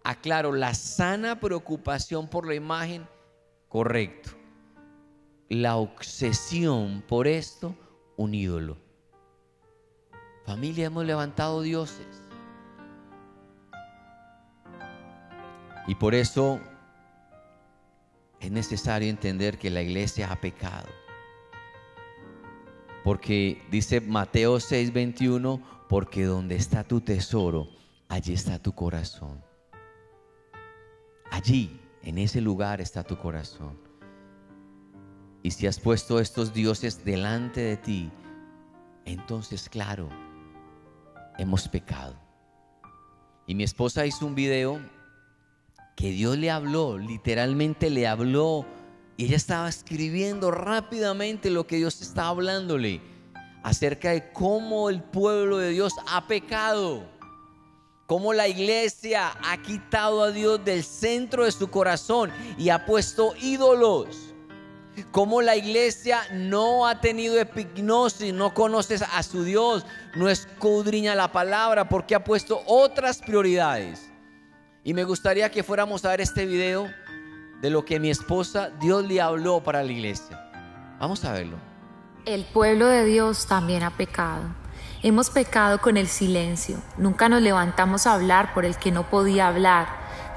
aclaro, 0.06 0.52
la 0.52 0.74
sana 0.74 1.40
preocupación 1.40 2.28
por 2.28 2.46
la 2.46 2.54
imagen, 2.54 3.06
correcto. 3.68 4.30
La 5.48 5.76
obsesión 5.76 7.02
por 7.06 7.26
esto, 7.26 7.74
un 8.16 8.34
ídolo. 8.34 8.76
Familia, 10.44 10.86
hemos 10.86 11.04
levantado 11.04 11.60
dioses. 11.62 12.22
Y 15.88 15.94
por 15.96 16.14
eso 16.14 16.60
es 18.46 18.52
necesario 18.52 19.10
entender 19.10 19.58
que 19.58 19.70
la 19.70 19.82
iglesia 19.82 20.30
ha 20.30 20.40
pecado. 20.40 20.88
Porque 23.02 23.62
dice 23.70 24.00
Mateo 24.00 24.58
6:21, 24.58 25.60
porque 25.88 26.24
donde 26.24 26.56
está 26.56 26.84
tu 26.84 27.00
tesoro, 27.00 27.68
allí 28.08 28.34
está 28.34 28.60
tu 28.60 28.72
corazón. 28.72 29.42
Allí, 31.30 31.80
en 32.02 32.18
ese 32.18 32.40
lugar 32.40 32.80
está 32.80 33.02
tu 33.02 33.18
corazón. 33.18 33.76
Y 35.42 35.50
si 35.50 35.66
has 35.66 35.80
puesto 35.80 36.20
estos 36.20 36.52
dioses 36.54 37.04
delante 37.04 37.60
de 37.60 37.76
ti, 37.76 38.10
entonces 39.04 39.68
claro, 39.68 40.08
hemos 41.36 41.68
pecado. 41.68 42.16
Y 43.46 43.54
mi 43.54 43.64
esposa 43.64 44.06
hizo 44.06 44.26
un 44.26 44.34
video 44.34 44.80
que 45.96 46.10
Dios 46.10 46.38
le 46.38 46.50
habló, 46.50 46.98
literalmente 46.98 47.90
le 47.90 48.06
habló, 48.06 48.64
y 49.16 49.24
ella 49.24 49.36
estaba 49.36 49.68
escribiendo 49.68 50.50
rápidamente 50.50 51.50
lo 51.50 51.66
que 51.66 51.76
Dios 51.76 52.00
estaba 52.02 52.28
hablándole 52.28 53.00
acerca 53.64 54.10
de 54.10 54.30
cómo 54.32 54.90
el 54.90 55.02
pueblo 55.02 55.58
de 55.58 55.70
Dios 55.70 55.92
ha 56.06 56.28
pecado 56.28 57.16
cómo 58.06 58.32
la 58.32 58.48
iglesia 58.48 59.32
ha 59.44 59.60
quitado 59.62 60.22
a 60.22 60.30
Dios 60.30 60.64
del 60.64 60.82
centro 60.84 61.44
de 61.44 61.52
su 61.52 61.68
corazón 61.68 62.32
y 62.56 62.70
ha 62.70 62.86
puesto 62.86 63.34
ídolos. 63.40 64.16
Cómo 65.10 65.42
la 65.42 65.56
iglesia 65.56 66.22
no 66.32 66.86
ha 66.86 67.02
tenido 67.02 67.38
epignosis, 67.38 68.32
no 68.32 68.54
conoce 68.54 68.94
a 69.12 69.22
su 69.22 69.44
Dios, 69.44 69.84
no 70.14 70.30
escudriña 70.30 71.14
la 71.14 71.30
palabra 71.30 71.86
porque 71.86 72.14
ha 72.14 72.24
puesto 72.24 72.62
otras 72.66 73.18
prioridades. 73.18 74.10
Y 74.86 74.94
me 74.94 75.02
gustaría 75.02 75.50
que 75.50 75.64
fuéramos 75.64 76.04
a 76.04 76.10
ver 76.10 76.20
este 76.20 76.46
video 76.46 76.88
de 77.60 77.70
lo 77.70 77.84
que 77.84 77.98
mi 77.98 78.08
esposa 78.08 78.70
Dios 78.80 79.04
le 79.04 79.20
habló 79.20 79.60
para 79.60 79.82
la 79.82 79.90
iglesia. 79.90 80.40
Vamos 81.00 81.24
a 81.24 81.32
verlo. 81.32 81.56
El 82.24 82.44
pueblo 82.44 82.86
de 82.86 83.04
Dios 83.04 83.46
también 83.48 83.82
ha 83.82 83.90
pecado. 83.90 84.44
Hemos 85.02 85.30
pecado 85.30 85.80
con 85.80 85.96
el 85.96 86.06
silencio. 86.06 86.76
Nunca 86.98 87.28
nos 87.28 87.42
levantamos 87.42 88.06
a 88.06 88.14
hablar 88.14 88.54
por 88.54 88.64
el 88.64 88.76
que 88.76 88.92
no 88.92 89.10
podía 89.10 89.48
hablar. 89.48 89.88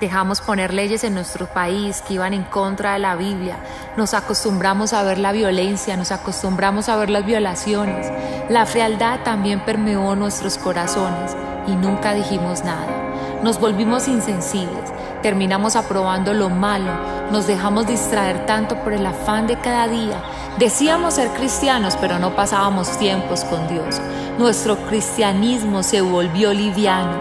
Dejamos 0.02 0.42
poner 0.42 0.74
leyes 0.74 1.04
en 1.04 1.14
nuestro 1.14 1.46
país 1.54 2.02
que 2.02 2.16
iban 2.16 2.34
en 2.34 2.44
contra 2.46 2.94
de 2.94 3.00
la 3.00 3.16
Biblia. 3.16 3.64
Nos 3.98 4.16
acostumbramos 4.16 4.94
a 4.94 5.04
ver 5.04 5.20
la 5.20 5.32
violencia, 5.32 5.96
nos 5.96 6.12
acostumbramos 6.12 6.90
a 6.90 6.96
ver 6.96 7.12
las 7.12 7.24
violaciones. 7.24 8.12
La 8.50 8.66
frialdad 8.66 9.20
también 9.24 9.64
permeó 9.64 10.16
nuestros 10.16 10.58
corazones 10.58 11.36
y 11.68 11.76
nunca 11.76 12.16
dijimos 12.16 12.64
nada. 12.64 13.09
Nos 13.44 13.58
volvimos 13.58 14.10
insensibles, 14.10 14.92
terminamos 15.22 15.78
aprobando 15.78 16.34
lo 16.34 16.50
malo, 16.50 16.92
nos 17.32 17.48
dejamos 17.48 17.88
distraer 17.88 18.46
tanto 18.46 18.76
por 18.84 18.92
el 18.92 19.06
afán 19.06 19.48
de 19.48 19.58
cada 19.58 19.88
día. 19.88 20.22
Decíamos 20.58 21.14
ser 21.14 21.30
cristianos, 21.30 21.96
pero 22.02 22.20
no 22.20 22.36
pasábamos 22.36 22.98
tiempos 22.98 23.46
con 23.46 23.66
Dios. 23.70 24.02
Nuestro 24.38 24.76
cristianismo 24.88 25.84
se 25.84 26.02
volvió 26.02 26.54
liviano. 26.54 27.18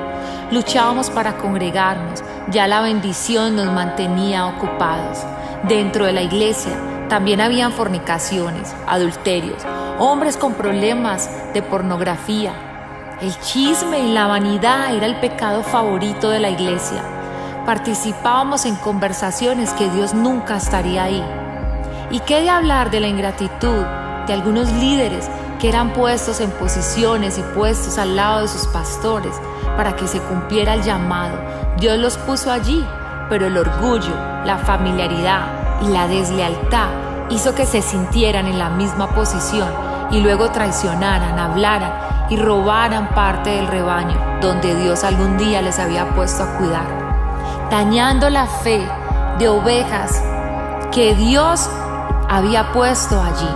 Luchábamos 0.50 1.08
para 1.08 1.36
congregarnos, 1.36 2.24
ya 2.50 2.66
la 2.66 2.80
bendición 2.80 3.54
nos 3.54 3.72
mantenía 3.72 4.46
ocupados. 4.46 5.18
Dentro 5.68 6.04
de 6.04 6.14
la 6.14 6.22
iglesia 6.22 6.72
también 7.08 7.40
habían 7.40 7.72
fornicaciones, 7.72 8.74
adulterios, 8.88 9.62
hombres 10.00 10.36
con 10.36 10.54
problemas 10.54 11.30
de 11.54 11.62
pornografía, 11.62 12.52
el 13.20 13.36
chisme 13.40 13.98
y 13.98 14.12
la 14.12 14.28
vanidad 14.28 14.94
era 14.94 15.06
el 15.06 15.16
pecado 15.16 15.64
favorito 15.64 16.30
de 16.30 16.38
la 16.38 16.50
iglesia. 16.50 17.02
Participábamos 17.66 18.64
en 18.64 18.76
conversaciones 18.76 19.72
que 19.72 19.90
Dios 19.90 20.14
nunca 20.14 20.56
estaría 20.56 21.02
ahí. 21.04 21.24
¿Y 22.12 22.20
qué 22.20 22.42
de 22.42 22.48
hablar 22.48 22.92
de 22.92 23.00
la 23.00 23.08
ingratitud 23.08 23.84
de 24.26 24.32
algunos 24.32 24.70
líderes 24.72 25.28
que 25.58 25.68
eran 25.68 25.92
puestos 25.92 26.40
en 26.40 26.50
posiciones 26.52 27.38
y 27.38 27.42
puestos 27.58 27.98
al 27.98 28.14
lado 28.14 28.42
de 28.42 28.48
sus 28.48 28.68
pastores 28.68 29.34
para 29.76 29.96
que 29.96 30.06
se 30.06 30.20
cumpliera 30.20 30.74
el 30.74 30.82
llamado? 30.82 31.36
Dios 31.76 31.98
los 31.98 32.16
puso 32.18 32.52
allí, 32.52 32.86
pero 33.28 33.48
el 33.48 33.58
orgullo, 33.58 34.14
la 34.44 34.58
familiaridad 34.58 35.80
y 35.82 35.88
la 35.88 36.06
deslealtad 36.06 36.88
hizo 37.30 37.52
que 37.56 37.66
se 37.66 37.82
sintieran 37.82 38.46
en 38.46 38.60
la 38.60 38.70
misma 38.70 39.08
posición 39.08 39.68
y 40.12 40.20
luego 40.20 40.50
traicionaran, 40.52 41.36
hablaran 41.36 42.07
y 42.30 42.36
robaran 42.36 43.08
parte 43.14 43.50
del 43.50 43.66
rebaño 43.66 44.16
donde 44.40 44.74
Dios 44.74 45.04
algún 45.04 45.36
día 45.36 45.62
les 45.62 45.78
había 45.78 46.14
puesto 46.14 46.42
a 46.42 46.58
cuidar, 46.58 47.68
dañando 47.70 48.30
la 48.30 48.46
fe 48.46 48.86
de 49.38 49.48
ovejas 49.48 50.22
que 50.92 51.14
Dios 51.14 51.68
había 52.28 52.72
puesto 52.72 53.20
allí. 53.20 53.48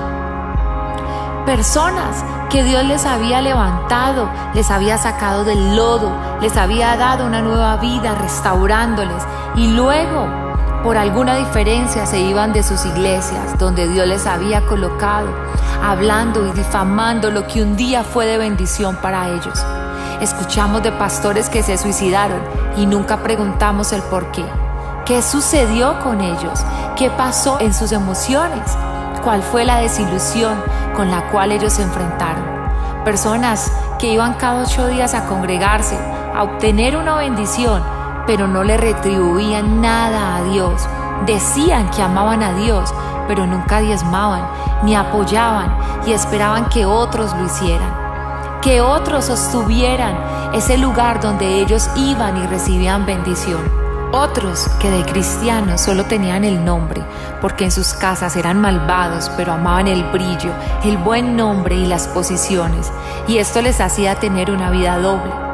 Personas 1.46 2.24
que 2.50 2.62
Dios 2.62 2.84
les 2.84 3.04
había 3.06 3.40
levantado, 3.40 4.28
les 4.54 4.70
había 4.70 4.98
sacado 4.98 5.44
del 5.44 5.76
lodo, 5.76 6.12
les 6.40 6.56
había 6.56 6.96
dado 6.96 7.26
una 7.26 7.40
nueva 7.40 7.76
vida, 7.76 8.14
restaurándoles 8.14 9.22
y 9.56 9.68
luego 9.68 10.41
por 10.82 10.98
alguna 10.98 11.36
diferencia 11.36 12.06
se 12.06 12.20
iban 12.20 12.52
de 12.52 12.62
sus 12.62 12.84
iglesias 12.84 13.56
donde 13.58 13.86
Dios 13.86 14.06
les 14.06 14.26
había 14.26 14.66
colocado, 14.66 15.28
hablando 15.82 16.46
y 16.46 16.50
difamando 16.52 17.30
lo 17.30 17.46
que 17.46 17.62
un 17.62 17.76
día 17.76 18.02
fue 18.02 18.26
de 18.26 18.38
bendición 18.38 18.96
para 18.96 19.28
ellos. 19.28 19.64
Escuchamos 20.20 20.82
de 20.82 20.90
pastores 20.90 21.48
que 21.48 21.62
se 21.62 21.78
suicidaron 21.78 22.40
y 22.76 22.86
nunca 22.86 23.22
preguntamos 23.22 23.92
el 23.92 24.02
por 24.02 24.32
qué. 24.32 24.44
¿Qué 25.04 25.22
sucedió 25.22 26.00
con 26.00 26.20
ellos? 26.20 26.64
¿Qué 26.96 27.10
pasó 27.10 27.60
en 27.60 27.74
sus 27.74 27.92
emociones? 27.92 28.76
¿Cuál 29.22 29.42
fue 29.42 29.64
la 29.64 29.78
desilusión 29.78 30.60
con 30.96 31.10
la 31.10 31.28
cual 31.30 31.52
ellos 31.52 31.74
se 31.74 31.82
enfrentaron? 31.82 32.44
Personas 33.04 33.70
que 33.98 34.12
iban 34.12 34.34
cada 34.34 34.62
ocho 34.62 34.88
días 34.88 35.14
a 35.14 35.26
congregarse, 35.26 35.96
a 36.34 36.42
obtener 36.42 36.96
una 36.96 37.16
bendición, 37.16 37.82
pero 38.26 38.46
no 38.46 38.64
le 38.64 38.76
retribuían 38.76 39.80
nada 39.80 40.36
a 40.36 40.44
Dios. 40.44 40.88
Decían 41.26 41.90
que 41.90 42.02
amaban 42.02 42.42
a 42.42 42.52
Dios, 42.54 42.92
pero 43.28 43.46
nunca 43.46 43.80
diezmaban 43.80 44.42
ni 44.82 44.94
apoyaban 44.94 45.76
y 46.06 46.12
esperaban 46.12 46.68
que 46.68 46.84
otros 46.86 47.34
lo 47.34 47.46
hicieran. 47.46 48.02
Que 48.60 48.80
otros 48.80 49.26
sostuvieran 49.26 50.16
ese 50.54 50.78
lugar 50.78 51.20
donde 51.20 51.60
ellos 51.60 51.88
iban 51.96 52.36
y 52.36 52.46
recibían 52.46 53.06
bendición. 53.06 53.60
Otros 54.12 54.68
que 54.78 54.90
de 54.90 55.04
cristianos 55.04 55.80
solo 55.80 56.04
tenían 56.04 56.44
el 56.44 56.62
nombre, 56.64 57.02
porque 57.40 57.64
en 57.64 57.70
sus 57.70 57.94
casas 57.94 58.36
eran 58.36 58.60
malvados, 58.60 59.30
pero 59.38 59.52
amaban 59.52 59.88
el 59.88 60.04
brillo, 60.04 60.52
el 60.84 60.98
buen 60.98 61.34
nombre 61.34 61.76
y 61.76 61.86
las 61.86 62.08
posiciones, 62.08 62.92
y 63.26 63.38
esto 63.38 63.62
les 63.62 63.80
hacía 63.80 64.16
tener 64.16 64.50
una 64.50 64.70
vida 64.70 64.98
doble. 64.98 65.51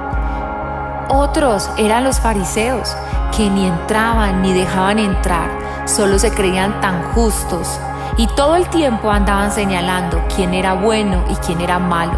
Otros 1.18 1.68
eran 1.76 2.04
los 2.04 2.20
fariseos, 2.20 2.96
que 3.36 3.50
ni 3.50 3.66
entraban 3.66 4.40
ni 4.40 4.52
dejaban 4.52 5.00
entrar, 5.00 5.50
solo 5.84 6.16
se 6.16 6.30
creían 6.30 6.80
tan 6.80 7.02
justos 7.12 7.80
y 8.16 8.28
todo 8.28 8.54
el 8.54 8.68
tiempo 8.68 9.10
andaban 9.10 9.50
señalando 9.50 10.22
quién 10.36 10.54
era 10.54 10.74
bueno 10.74 11.24
y 11.28 11.34
quién 11.44 11.60
era 11.60 11.80
malo. 11.80 12.12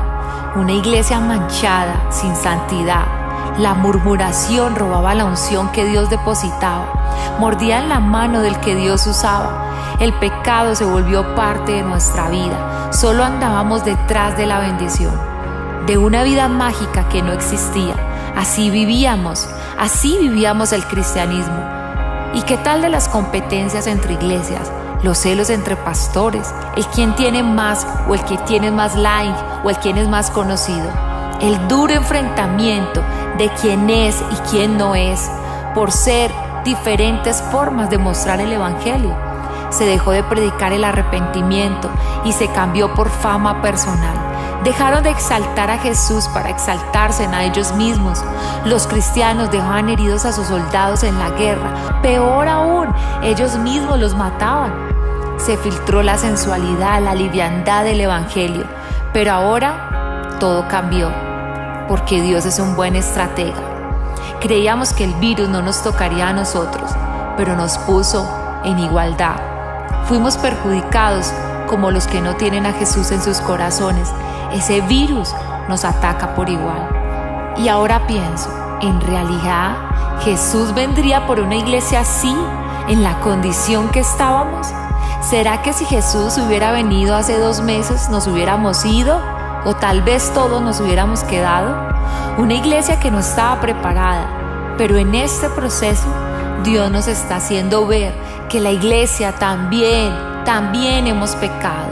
Una 0.54 0.72
iglesia 0.72 1.18
manchada, 1.18 2.10
sin 2.10 2.36
santidad. 2.36 3.06
La 3.56 3.72
murmuración 3.72 4.76
robaba 4.76 5.14
la 5.14 5.24
unción 5.24 5.72
que 5.72 5.86
Dios 5.86 6.10
depositaba. 6.10 6.84
Mordían 7.38 7.88
la 7.88 8.00
mano 8.00 8.42
del 8.42 8.60
que 8.60 8.74
Dios 8.74 9.06
usaba. 9.06 9.96
El 9.98 10.12
pecado 10.12 10.74
se 10.74 10.84
volvió 10.84 11.34
parte 11.34 11.72
de 11.72 11.82
nuestra 11.82 12.28
vida. 12.28 12.92
Solo 12.92 13.24
andábamos 13.24 13.82
detrás 13.82 14.36
de 14.36 14.46
la 14.46 14.58
bendición. 14.58 15.18
De 15.86 15.96
una 15.96 16.22
vida 16.22 16.48
mágica 16.48 17.08
que 17.08 17.22
no 17.22 17.32
existía. 17.32 18.09
Así 18.40 18.70
vivíamos. 18.70 19.46
Así 19.78 20.16
vivíamos 20.18 20.72
el 20.72 20.82
cristianismo. 20.86 21.62
¿Y 22.32 22.40
qué 22.42 22.56
tal 22.56 22.80
de 22.80 22.88
las 22.88 23.06
competencias 23.06 23.86
entre 23.86 24.14
iglesias? 24.14 24.72
los 25.02 25.16
celos 25.16 25.48
entre 25.48 25.76
pastores, 25.76 26.54
el 26.76 26.86
quien 26.88 27.14
tiene 27.16 27.42
más 27.42 27.86
o 28.06 28.14
el 28.14 28.22
que 28.24 28.36
tiene 28.38 28.70
más 28.70 28.94
like 28.96 29.34
o 29.64 29.70
el 29.70 29.78
quien 29.78 29.96
es 29.96 30.08
más 30.08 30.30
conocido, 30.30 30.90
el 31.40 31.68
duro 31.68 31.94
enfrentamiento 31.94 33.02
de 33.38 33.48
quién 33.62 33.88
es 33.88 34.22
y 34.30 34.50
quién 34.50 34.76
no 34.76 34.94
es, 34.94 35.30
por 35.74 35.90
ser 35.90 36.30
diferentes 36.64 37.40
formas 37.50 37.88
de 37.88 37.96
mostrar 37.96 38.42
el 38.42 38.52
Evangelio. 38.52 39.16
Se 39.70 39.86
dejó 39.86 40.10
de 40.10 40.22
predicar 40.22 40.74
el 40.74 40.84
arrepentimiento 40.84 41.88
y 42.26 42.32
se 42.32 42.48
cambió 42.48 42.92
por 42.92 43.08
fama 43.08 43.62
personal. 43.62 44.29
Dejaron 44.64 45.02
de 45.02 45.10
exaltar 45.10 45.70
a 45.70 45.78
Jesús 45.78 46.28
para 46.28 46.50
exaltarse 46.50 47.26
a 47.26 47.44
ellos 47.44 47.72
mismos. 47.74 48.22
Los 48.64 48.86
cristianos 48.86 49.50
dejaban 49.50 49.88
heridos 49.88 50.24
a 50.24 50.32
sus 50.32 50.46
soldados 50.46 51.02
en 51.02 51.18
la 51.18 51.30
guerra. 51.30 52.00
Peor 52.02 52.48
aún, 52.48 52.88
ellos 53.22 53.56
mismos 53.56 53.98
los 53.98 54.14
mataban 54.14 54.90
se 55.40 55.56
filtró 55.56 56.02
la 56.02 56.18
sensualidad, 56.18 57.00
la 57.00 57.14
liviandad 57.14 57.84
del 57.84 58.00
Evangelio. 58.00 58.64
Pero 59.12 59.32
ahora 59.32 60.36
todo 60.38 60.68
cambió, 60.68 61.10
porque 61.88 62.20
Dios 62.20 62.44
es 62.44 62.58
un 62.58 62.76
buen 62.76 62.94
estratega. 62.94 63.56
Creíamos 64.40 64.92
que 64.92 65.04
el 65.04 65.14
virus 65.14 65.48
no 65.48 65.62
nos 65.62 65.82
tocaría 65.82 66.28
a 66.28 66.32
nosotros, 66.32 66.90
pero 67.36 67.56
nos 67.56 67.78
puso 67.78 68.28
en 68.64 68.78
igualdad. 68.78 69.36
Fuimos 70.04 70.36
perjudicados 70.36 71.32
como 71.66 71.90
los 71.90 72.06
que 72.06 72.20
no 72.20 72.36
tienen 72.36 72.66
a 72.66 72.72
Jesús 72.72 73.10
en 73.10 73.22
sus 73.22 73.40
corazones. 73.40 74.12
Ese 74.52 74.80
virus 74.82 75.34
nos 75.68 75.84
ataca 75.84 76.34
por 76.34 76.48
igual. 76.48 76.88
Y 77.56 77.68
ahora 77.68 78.06
pienso, 78.06 78.50
en 78.80 79.00
realidad 79.00 79.76
Jesús 80.22 80.74
vendría 80.74 81.26
por 81.26 81.40
una 81.40 81.56
iglesia 81.56 82.00
así, 82.00 82.34
en 82.88 83.02
la 83.02 83.20
condición 83.20 83.88
que 83.90 84.00
estábamos. 84.00 84.66
¿Será 85.22 85.62
que 85.62 85.72
si 85.72 85.84
Jesús 85.84 86.38
hubiera 86.38 86.72
venido 86.72 87.14
hace 87.14 87.38
dos 87.38 87.60
meses 87.60 88.08
nos 88.08 88.26
hubiéramos 88.26 88.84
ido? 88.84 89.20
¿O 89.64 89.74
tal 89.74 90.02
vez 90.02 90.32
todos 90.34 90.60
nos 90.62 90.80
hubiéramos 90.80 91.22
quedado? 91.24 91.76
Una 92.38 92.54
iglesia 92.54 92.98
que 92.98 93.10
no 93.10 93.20
estaba 93.20 93.60
preparada, 93.60 94.74
pero 94.76 94.96
en 94.96 95.14
este 95.14 95.48
proceso 95.50 96.08
Dios 96.64 96.90
nos 96.90 97.06
está 97.06 97.36
haciendo 97.36 97.86
ver 97.86 98.12
que 98.48 98.60
la 98.60 98.70
iglesia 98.70 99.32
también, 99.32 100.12
también 100.44 101.06
hemos 101.06 101.36
pecado. 101.36 101.89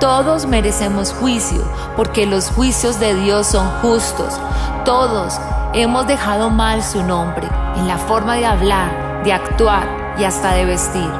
Todos 0.00 0.46
merecemos 0.46 1.12
juicio, 1.12 1.62
porque 1.94 2.24
los 2.24 2.50
juicios 2.50 2.98
de 2.98 3.14
Dios 3.14 3.48
son 3.48 3.70
justos. 3.82 4.40
Todos 4.86 5.38
hemos 5.74 6.06
dejado 6.06 6.48
mal 6.48 6.82
su 6.82 7.02
nombre 7.02 7.46
en 7.76 7.86
la 7.86 7.98
forma 7.98 8.36
de 8.36 8.46
hablar, 8.46 9.22
de 9.24 9.34
actuar 9.34 10.14
y 10.18 10.24
hasta 10.24 10.54
de 10.54 10.64
vestir. 10.64 11.10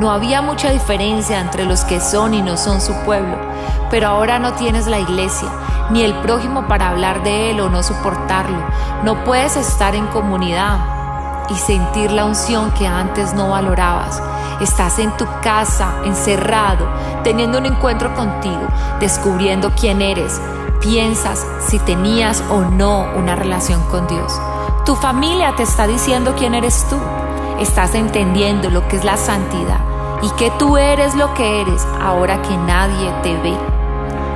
No 0.00 0.10
había 0.10 0.42
mucha 0.42 0.70
diferencia 0.70 1.38
entre 1.38 1.64
los 1.64 1.84
que 1.84 2.00
son 2.00 2.34
y 2.34 2.42
no 2.42 2.56
son 2.56 2.80
su 2.80 2.92
pueblo, 3.04 3.38
pero 3.88 4.08
ahora 4.08 4.40
no 4.40 4.52
tienes 4.54 4.88
la 4.88 4.98
iglesia, 4.98 5.48
ni 5.90 6.02
el 6.02 6.14
prójimo 6.14 6.66
para 6.66 6.88
hablar 6.88 7.22
de 7.22 7.52
él 7.52 7.60
o 7.60 7.70
no 7.70 7.84
soportarlo. 7.84 8.66
No 9.04 9.22
puedes 9.22 9.56
estar 9.56 9.94
en 9.94 10.08
comunidad 10.08 10.78
y 11.50 11.54
sentir 11.54 12.10
la 12.10 12.24
unción 12.24 12.72
que 12.72 12.88
antes 12.88 13.32
no 13.34 13.50
valorabas. 13.50 14.20
Estás 14.60 14.98
en 14.98 15.16
tu 15.16 15.24
casa, 15.40 15.92
encerrado, 16.04 16.88
teniendo 17.22 17.58
un 17.58 17.66
encuentro 17.66 18.12
contigo, 18.14 18.66
descubriendo 18.98 19.70
quién 19.78 20.02
eres. 20.02 20.40
Piensas 20.80 21.46
si 21.68 21.78
tenías 21.78 22.42
o 22.50 22.62
no 22.62 23.06
una 23.16 23.36
relación 23.36 23.80
con 23.84 24.06
Dios. 24.08 24.32
Tu 24.84 24.96
familia 24.96 25.54
te 25.54 25.62
está 25.62 25.86
diciendo 25.86 26.34
quién 26.36 26.54
eres 26.54 26.84
tú. 26.90 26.96
Estás 27.60 27.94
entendiendo 27.94 28.68
lo 28.70 28.86
que 28.88 28.96
es 28.96 29.04
la 29.04 29.16
santidad 29.16 29.80
y 30.22 30.30
que 30.30 30.50
tú 30.58 30.76
eres 30.76 31.14
lo 31.14 31.32
que 31.34 31.60
eres 31.60 31.86
ahora 32.00 32.42
que 32.42 32.56
nadie 32.56 33.12
te 33.22 33.36
ve. 33.36 33.56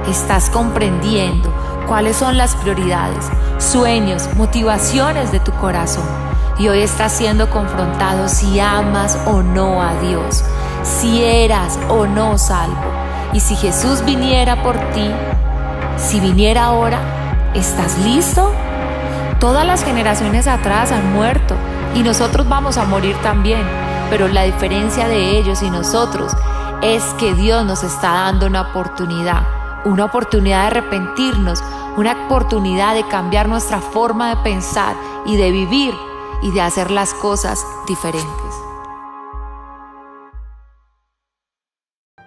Estás 0.08 0.50
comprendiendo 0.50 1.52
cuáles 1.87 2.16
son 2.16 2.37
las 2.37 2.54
prioridades, 2.56 3.28
sueños, 3.58 4.28
motivaciones 4.37 5.32
de 5.32 5.40
tu 5.40 5.52
corazón. 5.52 6.32
Y 6.62 6.68
hoy 6.68 6.83
estás 6.83 7.11
siendo 7.11 7.51
confrontado 7.51 8.29
si 8.29 8.61
amas 8.61 9.18
o 9.27 9.42
no 9.42 9.83
a 9.83 9.94
Dios, 9.94 10.44
si 10.85 11.25
eras 11.25 11.77
o 11.88 12.07
no 12.07 12.38
salvo. 12.38 12.77
Y 13.33 13.40
si 13.40 13.57
Jesús 13.57 14.05
viniera 14.05 14.62
por 14.62 14.77
ti, 14.92 15.11
si 15.96 16.20
viniera 16.20 16.66
ahora, 16.66 17.01
¿estás 17.53 17.98
listo? 17.98 18.53
Todas 19.40 19.66
las 19.66 19.83
generaciones 19.83 20.46
atrás 20.46 20.92
han 20.92 21.12
muerto 21.12 21.57
y 21.96 22.05
nosotros 22.05 22.48
vamos 22.48 22.79
a 22.79 22.85
morir 22.85 23.16
también 23.25 23.66
pero 24.09 24.29
la 24.29 24.44
diferencia 24.44 25.09
de 25.09 25.38
ellos 25.38 25.62
y 25.64 25.70
nosotros 25.70 26.37
es 26.81 27.03
que 27.18 27.35
Dios 27.35 27.64
nos 27.64 27.83
está 27.83 28.12
dando 28.12 28.46
una 28.46 28.61
oportunidad, 28.61 29.42
una 29.85 30.05
oportunidad 30.05 30.61
de 30.61 30.66
arrepentirnos, 30.66 31.64
una 31.96 32.27
oportunidad 32.27 32.94
de 32.94 33.09
cambiar 33.09 33.48
nuestra 33.48 33.81
forma 33.81 34.29
de 34.29 34.37
pensar 34.42 34.94
y 35.25 35.37
de 35.37 35.51
vivir 35.51 35.94
y 36.42 36.50
de 36.50 36.61
hacer 36.61 36.90
las 36.90 37.14
cosas 37.14 37.64
diferentes. 37.87 38.28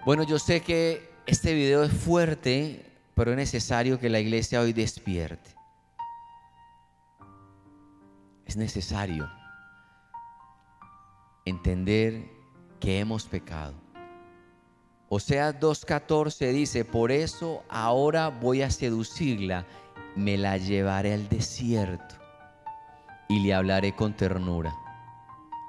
Bueno, 0.04 0.22
yo 0.22 0.38
sé 0.38 0.62
que 0.62 1.10
este 1.26 1.52
video 1.52 1.84
es 1.84 1.92
fuerte, 1.92 2.86
pero 3.14 3.32
es 3.32 3.36
necesario 3.36 3.98
que 3.98 4.08
la 4.08 4.20
iglesia 4.20 4.60
hoy 4.60 4.72
despierte. 4.72 5.54
Es 8.46 8.56
necesario 8.56 9.28
entender 11.44 12.30
que 12.80 13.00
hemos 13.00 13.24
pecado. 13.24 13.74
Oseas 15.08 15.56
2.14 15.60 16.52
dice, 16.52 16.84
por 16.84 17.12
eso 17.12 17.62
ahora 17.68 18.28
voy 18.28 18.62
a 18.62 18.70
seducirla, 18.70 19.66
me 20.14 20.36
la 20.38 20.56
llevaré 20.56 21.14
al 21.14 21.28
desierto 21.28 22.25
y 23.28 23.40
le 23.40 23.54
hablaré 23.54 23.94
con 23.94 24.14
ternura. 24.14 24.74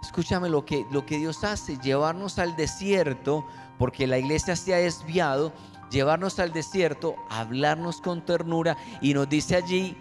Escúchame 0.02 0.50
lo 0.50 0.66
que, 0.66 0.86
lo 0.92 1.06
que 1.06 1.18
Dios 1.18 1.44
hace, 1.44 1.78
llevarnos 1.78 2.40
al 2.40 2.56
desierto, 2.56 3.46
porque 3.78 4.08
la 4.08 4.18
iglesia 4.18 4.56
se 4.56 4.74
ha 4.74 4.78
desviado, 4.78 5.52
llevarnos 5.90 6.40
al 6.40 6.54
desierto, 6.54 7.16
hablarnos 7.30 8.02
con 8.02 8.24
ternura 8.26 8.78
y 9.02 9.14
nos 9.14 9.28
dice 9.28 9.56
allí, 9.56 9.98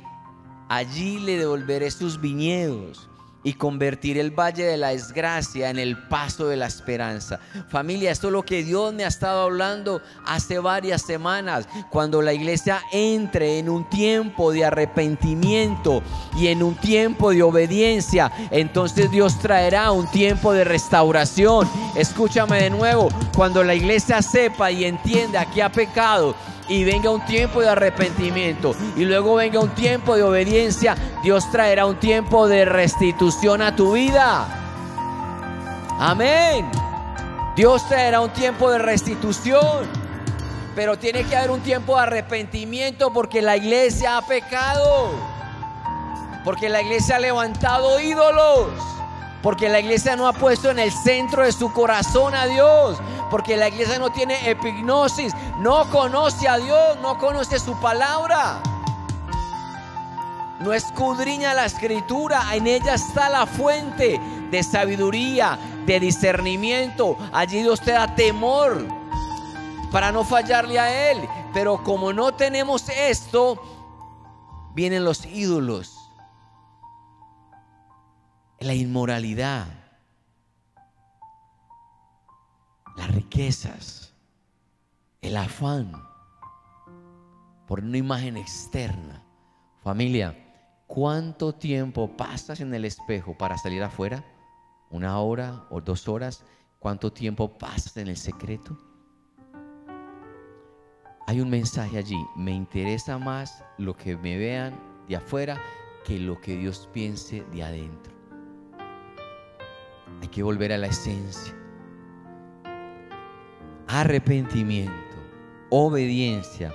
allí 0.68 1.18
le 1.18 1.38
devolveré 1.38 1.90
sus 1.90 2.20
viñedos 2.20 3.08
y 3.46 3.52
convertir 3.54 4.18
el 4.18 4.32
valle 4.32 4.64
de 4.64 4.76
la 4.76 4.88
desgracia 4.88 5.70
en 5.70 5.78
el 5.78 5.96
paso 6.08 6.48
de 6.48 6.56
la 6.56 6.66
esperanza. 6.66 7.38
Familia, 7.68 8.10
esto 8.10 8.26
es 8.26 8.32
lo 8.32 8.42
que 8.42 8.64
Dios 8.64 8.92
me 8.92 9.04
ha 9.04 9.06
estado 9.06 9.42
hablando 9.42 10.02
hace 10.24 10.58
varias 10.58 11.02
semanas. 11.02 11.68
Cuando 11.88 12.20
la 12.22 12.32
iglesia 12.32 12.82
entre 12.90 13.60
en 13.60 13.68
un 13.70 13.88
tiempo 13.88 14.50
de 14.50 14.64
arrepentimiento 14.64 16.02
y 16.36 16.48
en 16.48 16.60
un 16.60 16.74
tiempo 16.74 17.30
de 17.30 17.44
obediencia, 17.44 18.32
entonces 18.50 19.12
Dios 19.12 19.38
traerá 19.38 19.92
un 19.92 20.10
tiempo 20.10 20.52
de 20.52 20.64
restauración. 20.64 21.70
Escúchame 21.94 22.60
de 22.64 22.70
nuevo, 22.70 23.10
cuando 23.36 23.62
la 23.62 23.76
iglesia 23.76 24.22
sepa 24.22 24.72
y 24.72 24.86
entienda 24.86 25.48
que 25.48 25.62
ha 25.62 25.70
pecado, 25.70 26.34
y 26.68 26.82
venga 26.82 27.10
un 27.10 27.24
tiempo 27.24 27.60
de 27.60 27.68
arrepentimiento 27.68 28.74
y 28.96 29.04
luego 29.04 29.36
venga 29.36 29.60
un 29.60 29.70
tiempo 29.70 30.16
de 30.16 30.24
obediencia, 30.24 30.96
Dios 31.22 31.48
traerá 31.52 31.86
un 31.86 31.96
tiempo 32.00 32.48
de 32.48 32.64
restitución 32.64 33.35
a 33.44 33.76
tu 33.76 33.92
vida. 33.92 34.46
Amén. 36.00 36.70
Dios 37.54 37.86
traerá 37.86 38.20
un 38.20 38.30
tiempo 38.30 38.70
de 38.70 38.78
restitución. 38.78 39.86
Pero 40.74 40.98
tiene 40.98 41.22
que 41.24 41.36
haber 41.36 41.50
un 41.50 41.60
tiempo 41.60 41.96
de 41.96 42.02
arrepentimiento 42.02 43.12
porque 43.12 43.42
la 43.42 43.56
iglesia 43.56 44.16
ha 44.16 44.22
pecado. 44.22 45.10
Porque 46.44 46.68
la 46.68 46.80
iglesia 46.80 47.16
ha 47.16 47.18
levantado 47.18 48.00
ídolos. 48.00 48.68
Porque 49.42 49.68
la 49.68 49.80
iglesia 49.80 50.16
no 50.16 50.26
ha 50.26 50.32
puesto 50.32 50.70
en 50.70 50.78
el 50.78 50.90
centro 50.90 51.44
de 51.44 51.52
su 51.52 51.72
corazón 51.72 52.34
a 52.34 52.46
Dios. 52.46 52.98
Porque 53.30 53.56
la 53.56 53.68
iglesia 53.68 53.98
no 53.98 54.10
tiene 54.10 54.50
epignosis. 54.50 55.34
No 55.58 55.88
conoce 55.90 56.48
a 56.48 56.56
Dios. 56.56 56.96
No 57.02 57.18
conoce 57.18 57.58
su 57.58 57.78
palabra. 57.80 58.60
No 60.66 60.74
escudriña 60.74 61.54
la 61.54 61.64
escritura, 61.66 62.56
en 62.56 62.66
ella 62.66 62.94
está 62.94 63.28
la 63.30 63.46
fuente 63.46 64.20
de 64.50 64.62
sabiduría, 64.64 65.56
de 65.86 66.00
discernimiento. 66.00 67.16
Allí 67.32 67.62
Dios 67.62 67.80
te 67.80 67.92
da 67.92 68.16
temor 68.16 68.84
para 69.92 70.10
no 70.10 70.24
fallarle 70.24 70.80
a 70.80 71.12
Él. 71.12 71.28
Pero 71.54 71.84
como 71.84 72.12
no 72.12 72.34
tenemos 72.34 72.88
esto, 72.88 73.62
vienen 74.74 75.04
los 75.04 75.24
ídolos, 75.24 75.96
la 78.58 78.74
inmoralidad, 78.74 79.68
las 82.96 83.14
riquezas, 83.14 84.12
el 85.22 85.36
afán 85.36 85.92
por 87.68 87.84
una 87.84 87.98
imagen 87.98 88.36
externa. 88.36 89.22
Familia, 89.84 90.42
¿cuánto 90.86 91.54
tiempo 91.54 92.16
pasas 92.16 92.60
en 92.60 92.72
el 92.74 92.84
espejo 92.84 93.36
para 93.36 93.58
salir 93.58 93.82
afuera? 93.82 94.24
¿Una 94.90 95.18
hora 95.20 95.66
o 95.70 95.80
dos 95.80 96.08
horas? 96.08 96.44
¿Cuánto 96.78 97.12
tiempo 97.12 97.58
pasas 97.58 97.96
en 97.96 98.08
el 98.08 98.16
secreto? 98.16 98.78
Hay 101.26 101.40
un 101.40 101.50
mensaje 101.50 101.98
allí. 101.98 102.24
Me 102.36 102.52
interesa 102.52 103.18
más 103.18 103.64
lo 103.78 103.96
que 103.96 104.16
me 104.16 104.38
vean 104.38 104.78
de 105.08 105.16
afuera 105.16 105.60
que 106.04 106.20
lo 106.20 106.40
que 106.40 106.56
Dios 106.56 106.88
piense 106.92 107.44
de 107.52 107.64
adentro. 107.64 108.14
Hay 110.22 110.28
que 110.28 110.42
volver 110.42 110.72
a 110.72 110.78
la 110.78 110.86
esencia. 110.86 111.52
Arrepentimiento, 113.88 115.16
obediencia 115.70 116.72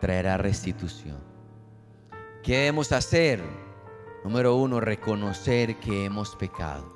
traerá 0.00 0.36
restitución. 0.36 1.27
¿Qué 2.48 2.56
debemos 2.56 2.92
hacer? 2.92 3.44
Número 4.24 4.56
uno, 4.56 4.80
reconocer 4.80 5.78
que 5.80 6.06
hemos 6.06 6.34
pecado. 6.34 6.94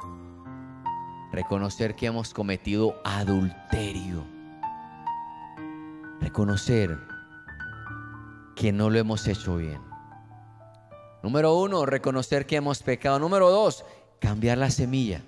Reconocer 1.30 1.94
que 1.94 2.06
hemos 2.06 2.32
cometido 2.32 2.98
adulterio. 3.04 4.24
Reconocer 6.22 6.96
que 8.56 8.72
no 8.72 8.88
lo 8.88 8.98
hemos 8.98 9.26
hecho 9.26 9.58
bien. 9.58 9.78
Número 11.22 11.54
uno, 11.54 11.84
reconocer 11.84 12.46
que 12.46 12.56
hemos 12.56 12.82
pecado. 12.82 13.18
Número 13.18 13.50
dos, 13.50 13.84
cambiar 14.20 14.56
la 14.56 14.70
semilla. 14.70 15.20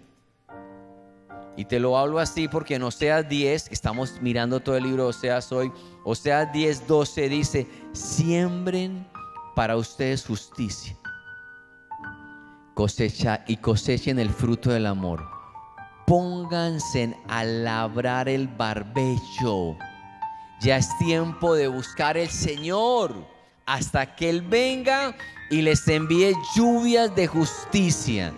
Y 1.55 1.67
te 1.67 1.79
lo 1.79 1.99
hablo 1.99 2.19
así 2.19 2.49
porque 2.49 2.77
en 2.77 2.85
Oseas 2.85 3.29
10, 3.29 3.71
estamos 3.71 4.23
mirando 4.23 4.61
todo 4.61 4.79
el 4.79 4.85
libro 4.85 5.03
de 5.03 5.09
Oseas 5.11 5.53
hoy, 5.53 5.71
Oseas 6.03 6.51
10, 6.51 6.89
12 6.89 7.29
dice, 7.29 7.67
siembren 7.93 9.07
para 9.55 9.77
ustedes 9.77 10.27
justicia, 10.27 10.97
cosecha 12.75 13.45
y 13.47 13.57
cosechen 13.57 14.19
el 14.19 14.31
fruto 14.31 14.71
del 14.71 14.87
amor. 14.87 15.25
Pónganse 16.07 17.17
a 17.29 17.45
labrar 17.45 18.29
el 18.29 18.49
barbecho. 18.49 19.77
Ya 20.61 20.77
es 20.77 20.89
tiempo 20.99 21.55
de 21.55 21.69
buscar 21.69 22.17
el 22.17 22.29
Señor 22.29 23.15
hasta 23.67 24.15
que 24.15 24.29
Él 24.31 24.43
venga 24.43 25.15
y 25.51 25.63
les 25.63 25.87
envíe 25.89 26.35
lluvias 26.55 27.15
de 27.15 27.27
justicia. 27.27 28.35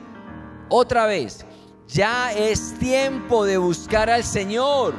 Otra 0.68 1.06
vez, 1.06 1.44
ya 1.88 2.32
es 2.32 2.78
tiempo 2.78 3.44
de 3.44 3.58
buscar 3.58 4.10
al 4.10 4.24
Señor. 4.24 4.94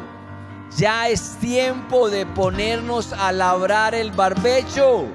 Ya 0.78 1.08
es 1.10 1.38
tiempo 1.40 2.10
de 2.10 2.26
ponernos 2.26 3.14
a 3.14 3.32
labrar 3.32 3.96
el 3.96 4.12
barbecho. 4.12 5.08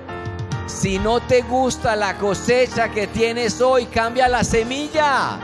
Si 0.73 0.99
no 0.99 1.21
te 1.21 1.43
gusta 1.43 1.95
la 1.95 2.17
cosecha 2.17 2.89
que 2.89 3.07
tienes 3.07 3.61
hoy, 3.61 3.87
cambia 3.87 4.27
la 4.27 4.43
semilla. 4.43 5.39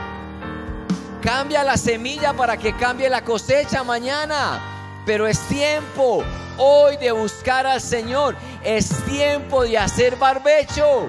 Cambia 1.22 1.62
la 1.62 1.76
semilla 1.76 2.32
para 2.32 2.56
que 2.56 2.74
cambie 2.74 3.08
la 3.08 3.22
cosecha 3.22 3.84
mañana. 3.84 4.58
Pero 5.06 5.26
es 5.26 5.38
tiempo 5.46 6.24
hoy 6.56 6.96
de 6.96 7.12
buscar 7.12 7.66
al 7.66 7.80
Señor. 7.80 8.36
Es 8.64 8.88
tiempo 9.04 9.62
de 9.62 9.78
hacer 9.78 10.16
barbecho. 10.16 11.08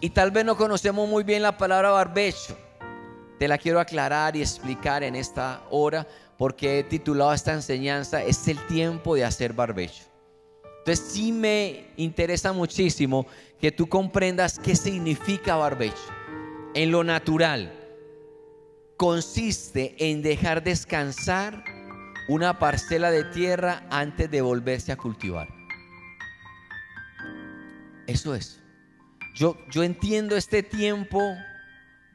Y 0.00 0.10
tal 0.10 0.30
vez 0.30 0.44
no 0.44 0.56
conocemos 0.56 1.08
muy 1.08 1.24
bien 1.24 1.42
la 1.42 1.58
palabra 1.58 1.90
barbecho. 1.90 2.56
Te 3.38 3.48
la 3.48 3.58
quiero 3.58 3.80
aclarar 3.80 4.36
y 4.36 4.42
explicar 4.42 5.02
en 5.02 5.16
esta 5.16 5.60
hora 5.70 6.06
porque 6.38 6.78
he 6.78 6.84
titulado 6.84 7.34
esta 7.34 7.52
enseñanza, 7.52 8.22
es 8.22 8.46
el 8.48 8.64
tiempo 8.68 9.16
de 9.16 9.24
hacer 9.24 9.52
barbecho. 9.52 10.13
Entonces 10.84 11.12
sí 11.14 11.32
me 11.32 11.86
interesa 11.96 12.52
muchísimo 12.52 13.26
que 13.58 13.72
tú 13.72 13.86
comprendas 13.86 14.58
qué 14.58 14.76
significa 14.76 15.56
barbecho. 15.56 15.96
En 16.74 16.90
lo 16.90 17.02
natural, 17.02 17.72
consiste 18.98 19.94
en 19.98 20.20
dejar 20.20 20.62
descansar 20.62 21.64
una 22.28 22.58
parcela 22.58 23.10
de 23.10 23.24
tierra 23.24 23.86
antes 23.88 24.30
de 24.30 24.42
volverse 24.42 24.92
a 24.92 24.98
cultivar. 24.98 25.48
Eso 28.06 28.34
es. 28.34 28.60
Yo, 29.34 29.56
yo 29.70 29.84
entiendo 29.84 30.36
este 30.36 30.62
tiempo 30.62 31.18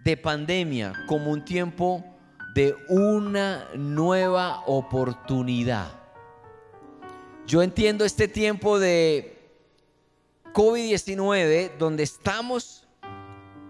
de 0.04 0.16
pandemia 0.16 0.94
como 1.08 1.32
un 1.32 1.44
tiempo 1.44 2.06
de 2.54 2.76
una 2.88 3.68
nueva 3.76 4.60
oportunidad. 4.68 5.99
Yo 7.50 7.64
entiendo 7.64 8.06
este 8.06 8.28
tiempo 8.28 8.78
de 8.78 9.36
COVID-19 10.54 11.72
donde 11.80 12.04
estamos 12.04 12.84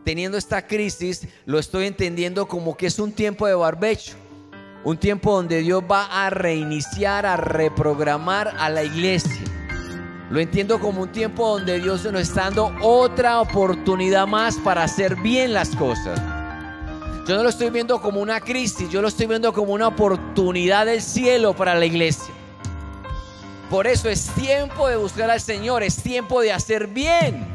teniendo 0.03 0.37
esta 0.37 0.67
crisis, 0.67 1.29
lo 1.45 1.59
estoy 1.59 1.85
entendiendo 1.85 2.45
como 2.45 2.75
que 2.75 2.87
es 2.87 2.99
un 2.99 3.13
tiempo 3.13 3.47
de 3.47 3.53
barbecho. 3.53 4.17
Un 4.83 4.97
tiempo 4.97 5.33
donde 5.33 5.61
Dios 5.61 5.81
va 5.89 6.25
a 6.25 6.29
reiniciar, 6.29 7.25
a 7.25 7.37
reprogramar 7.37 8.53
a 8.59 8.69
la 8.69 8.83
iglesia. 8.83 9.45
Lo 10.29 10.41
entiendo 10.41 10.81
como 10.81 11.03
un 11.03 11.13
tiempo 11.13 11.47
donde 11.47 11.79
Dios 11.79 12.03
nos 12.03 12.23
está 12.23 12.51
dando 12.51 12.75
otra 12.81 13.39
oportunidad 13.39 14.27
más 14.27 14.57
para 14.57 14.83
hacer 14.83 15.15
bien 15.15 15.53
las 15.53 15.73
cosas. 15.77 16.19
Yo 17.25 17.37
no 17.37 17.43
lo 17.43 17.49
estoy 17.49 17.69
viendo 17.69 18.01
como 18.01 18.19
una 18.19 18.41
crisis, 18.41 18.89
yo 18.89 19.01
lo 19.01 19.07
estoy 19.07 19.27
viendo 19.27 19.53
como 19.53 19.71
una 19.71 19.87
oportunidad 19.87 20.85
del 20.85 21.01
cielo 21.01 21.55
para 21.55 21.75
la 21.75 21.85
iglesia. 21.85 22.33
Por 23.69 23.85
eso 23.85 24.09
es 24.09 24.27
tiempo 24.33 24.87
de 24.87 24.95
buscar 24.95 25.29
al 25.29 25.39
Señor, 25.39 25.83
es 25.83 26.01
tiempo 26.01 26.41
de 26.41 26.51
hacer 26.51 26.87
bien 26.87 27.47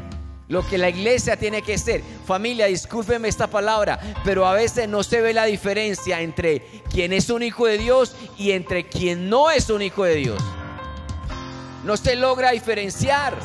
lo 0.47 0.65
que 0.65 0.77
la 0.77 0.89
iglesia 0.89 1.35
tiene 1.35 1.61
que 1.61 1.73
hacer. 1.73 2.03
Familia, 2.25 2.67
discúlpeme 2.67 3.27
esta 3.27 3.47
palabra, 3.47 3.99
pero 4.23 4.47
a 4.47 4.53
veces 4.53 4.87
no 4.87 5.03
se 5.03 5.19
ve 5.19 5.33
la 5.33 5.43
diferencia 5.43 6.21
entre 6.21 6.61
quien 6.89 7.11
es 7.11 7.29
un 7.29 7.43
hijo 7.43 7.65
de 7.65 7.77
Dios 7.77 8.15
y 8.37 8.51
entre 8.51 8.87
quien 8.87 9.29
no 9.29 9.51
es 9.51 9.69
un 9.69 9.81
hijo 9.81 10.05
de 10.05 10.15
Dios. 10.15 10.41
No 11.83 11.97
se 11.97 12.15
logra 12.15 12.51
diferenciar 12.51 13.35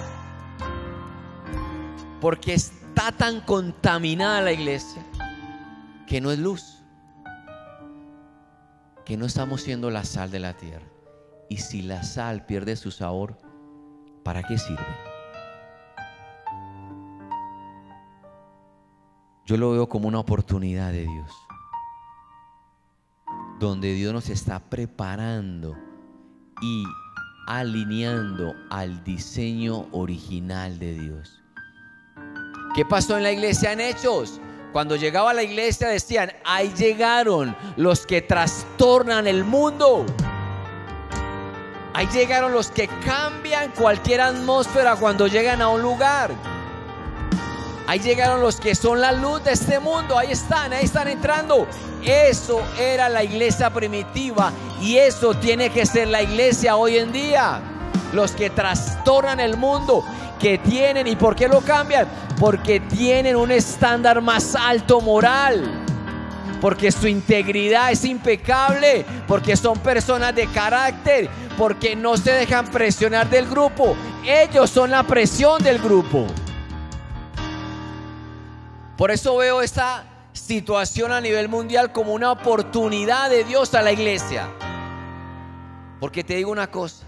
porque 2.20 2.54
está 2.54 3.11
tan 3.12 3.40
contaminada 3.40 4.42
la 4.42 4.52
iglesia 4.52 5.04
que 6.06 6.20
no 6.20 6.30
es 6.30 6.38
luz, 6.38 6.78
que 9.04 9.16
no 9.16 9.26
estamos 9.26 9.62
siendo 9.62 9.90
la 9.90 10.04
sal 10.04 10.30
de 10.30 10.38
la 10.38 10.54
tierra. 10.54 10.87
Y 11.50 11.56
si 11.56 11.82
la 11.82 12.04
sal 12.04 12.46
pierde 12.46 12.76
su 12.76 12.92
sabor, 12.92 13.36
¿para 14.22 14.44
qué 14.44 14.56
sirve? 14.56 14.86
Yo 19.46 19.56
lo 19.56 19.72
veo 19.72 19.88
como 19.88 20.06
una 20.06 20.20
oportunidad 20.20 20.92
de 20.92 21.02
Dios, 21.02 21.32
donde 23.58 23.94
Dios 23.94 24.12
nos 24.12 24.28
está 24.28 24.60
preparando 24.60 25.76
y 26.62 26.84
alineando 27.48 28.54
al 28.70 29.02
diseño 29.02 29.88
original 29.90 30.78
de 30.78 30.94
Dios. 30.94 31.42
¿Qué 32.76 32.84
pasó 32.84 33.16
en 33.16 33.24
la 33.24 33.32
iglesia 33.32 33.72
en 33.72 33.80
Hechos? 33.80 34.40
Cuando 34.72 34.94
llegaba 34.94 35.32
a 35.32 35.34
la 35.34 35.42
iglesia 35.42 35.88
decían, 35.88 36.30
ahí 36.44 36.72
llegaron 36.78 37.56
los 37.76 38.06
que 38.06 38.22
trastornan 38.22 39.26
el 39.26 39.42
mundo. 39.42 40.06
Ahí 41.92 42.07
llegaron 42.12 42.53
los 42.53 42.70
que 42.70 42.88
cambian 43.05 43.72
cualquier 43.72 44.20
atmósfera 44.20 44.96
cuando 44.96 45.26
llegan 45.26 45.61
a 45.61 45.68
un 45.68 45.83
lugar. 45.83 46.31
Ahí 47.87 47.98
llegaron 47.98 48.40
los 48.40 48.61
que 48.61 48.76
son 48.76 49.00
la 49.00 49.11
luz 49.11 49.42
de 49.42 49.53
este 49.53 49.81
mundo. 49.81 50.16
Ahí 50.16 50.31
están, 50.31 50.72
ahí 50.72 50.85
están 50.85 51.09
entrando. 51.09 51.66
Eso 52.05 52.62
era 52.79 53.09
la 53.09 53.24
iglesia 53.24 53.70
primitiva 53.70 54.53
y 54.81 54.96
eso 54.96 55.35
tiene 55.35 55.70
que 55.70 55.85
ser 55.85 56.09
la 56.09 56.22
iglesia 56.22 56.76
hoy 56.76 56.98
en 56.98 57.11
día. 57.11 57.61
Los 58.12 58.33
que 58.33 58.50
trastornan 58.50 59.40
el 59.40 59.57
mundo, 59.57 60.05
que 60.38 60.59
tienen, 60.59 61.07
¿y 61.09 61.16
por 61.16 61.35
qué 61.35 61.48
lo 61.48 61.61
cambian? 61.61 62.09
Porque 62.38 62.79
tienen 62.79 63.35
un 63.35 63.50
estándar 63.50 64.20
más 64.20 64.55
alto 64.55 65.00
moral. 65.00 65.79
Porque 66.61 66.92
su 66.92 67.09
integridad 67.09 67.90
es 67.90 68.05
impecable, 68.05 69.05
porque 69.26 69.57
son 69.57 69.79
personas 69.79 70.35
de 70.35 70.46
carácter, 70.48 71.29
porque 71.57 71.96
no 71.96 72.16
se 72.16 72.33
dejan 72.33 72.70
presionar 72.70 73.29
del 73.31 73.48
grupo. 73.48 73.96
Ellos 74.24 74.70
son 74.70 74.90
la 74.90 75.03
presión 75.03 75.62
del 75.62 75.79
grupo. 75.79 76.26
Por 78.96 79.11
eso 79.11 79.37
veo 79.38 79.62
esta 79.62 80.05
situación 80.33 81.12
a 81.12 81.20
nivel 81.20 81.48
mundial 81.48 81.92
como 81.92 82.12
una 82.12 82.31
oportunidad 82.33 83.31
de 83.31 83.44
Dios 83.44 83.74
a 83.74 83.83
la 83.83 83.92
iglesia. 83.92 84.48
Porque 85.98 86.22
te 86.22 86.37
digo 86.37 86.50
una 86.50 86.70
cosa, 86.70 87.07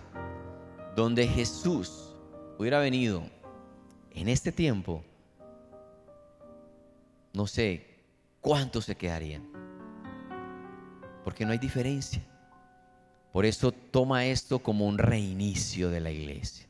donde 0.96 1.26
Jesús 1.26 2.14
hubiera 2.58 2.78
venido 2.78 3.22
en 4.10 4.28
este 4.28 4.52
tiempo, 4.52 5.02
no 7.34 7.46
sé 7.46 7.91
cuántos 8.42 8.84
se 8.84 8.96
quedarían. 8.96 9.48
Porque 11.24 11.46
no 11.46 11.52
hay 11.52 11.58
diferencia. 11.58 12.22
Por 13.32 13.46
eso 13.46 13.72
toma 13.72 14.26
esto 14.26 14.58
como 14.58 14.86
un 14.86 14.98
reinicio 14.98 15.88
de 15.88 16.00
la 16.00 16.10
iglesia, 16.10 16.66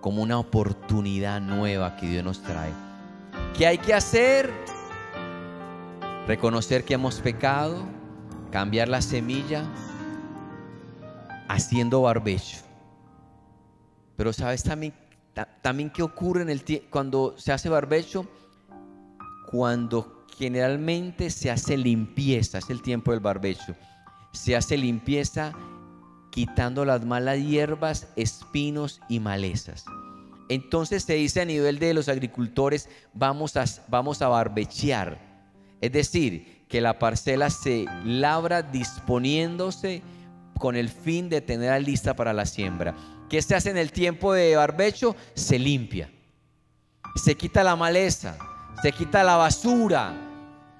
como 0.00 0.22
una 0.22 0.38
oportunidad 0.38 1.42
nueva 1.42 1.96
que 1.96 2.08
Dios 2.08 2.24
nos 2.24 2.42
trae. 2.42 2.72
¿Qué 3.54 3.66
hay 3.66 3.76
que 3.76 3.92
hacer? 3.92 4.50
Reconocer 6.26 6.84
que 6.84 6.94
hemos 6.94 7.20
pecado, 7.20 7.84
cambiar 8.50 8.88
la 8.88 9.02
semilla, 9.02 9.64
haciendo 11.48 12.00
barbecho. 12.00 12.58
Pero 14.16 14.32
sabes 14.32 14.62
también, 14.62 14.94
también 15.60 15.90
qué 15.90 16.02
ocurre 16.02 16.42
en 16.42 16.50
el 16.50 16.62
cuando 16.88 17.34
se 17.36 17.52
hace 17.52 17.68
barbecho, 17.68 18.26
cuando 19.50 20.19
generalmente 20.40 21.28
se 21.28 21.50
hace 21.50 21.76
limpieza, 21.76 22.56
es 22.56 22.70
el 22.70 22.80
tiempo 22.80 23.10
del 23.10 23.20
barbecho. 23.20 23.76
Se 24.32 24.56
hace 24.56 24.78
limpieza 24.78 25.52
quitando 26.30 26.86
las 26.86 27.04
malas 27.04 27.38
hierbas, 27.40 28.08
espinos 28.16 29.02
y 29.06 29.20
malezas. 29.20 29.84
Entonces 30.48 31.02
se 31.02 31.12
dice 31.12 31.42
a 31.42 31.44
nivel 31.44 31.78
de 31.78 31.92
los 31.92 32.08
agricultores, 32.08 32.88
vamos 33.12 33.58
a, 33.58 33.66
vamos 33.88 34.22
a 34.22 34.28
barbechear. 34.28 35.20
Es 35.82 35.92
decir, 35.92 36.64
que 36.70 36.80
la 36.80 36.98
parcela 36.98 37.50
se 37.50 37.84
labra 38.06 38.62
disponiéndose 38.62 40.02
con 40.58 40.74
el 40.74 40.88
fin 40.88 41.28
de 41.28 41.42
tenerla 41.42 41.80
lista 41.80 42.16
para 42.16 42.32
la 42.32 42.46
siembra. 42.46 42.94
¿Qué 43.28 43.42
se 43.42 43.54
hace 43.54 43.68
en 43.68 43.76
el 43.76 43.92
tiempo 43.92 44.32
de 44.32 44.56
barbecho? 44.56 45.14
Se 45.34 45.58
limpia. 45.58 46.10
Se 47.14 47.34
quita 47.34 47.62
la 47.62 47.76
maleza, 47.76 48.38
se 48.80 48.92
quita 48.92 49.22
la 49.22 49.36
basura, 49.36 50.29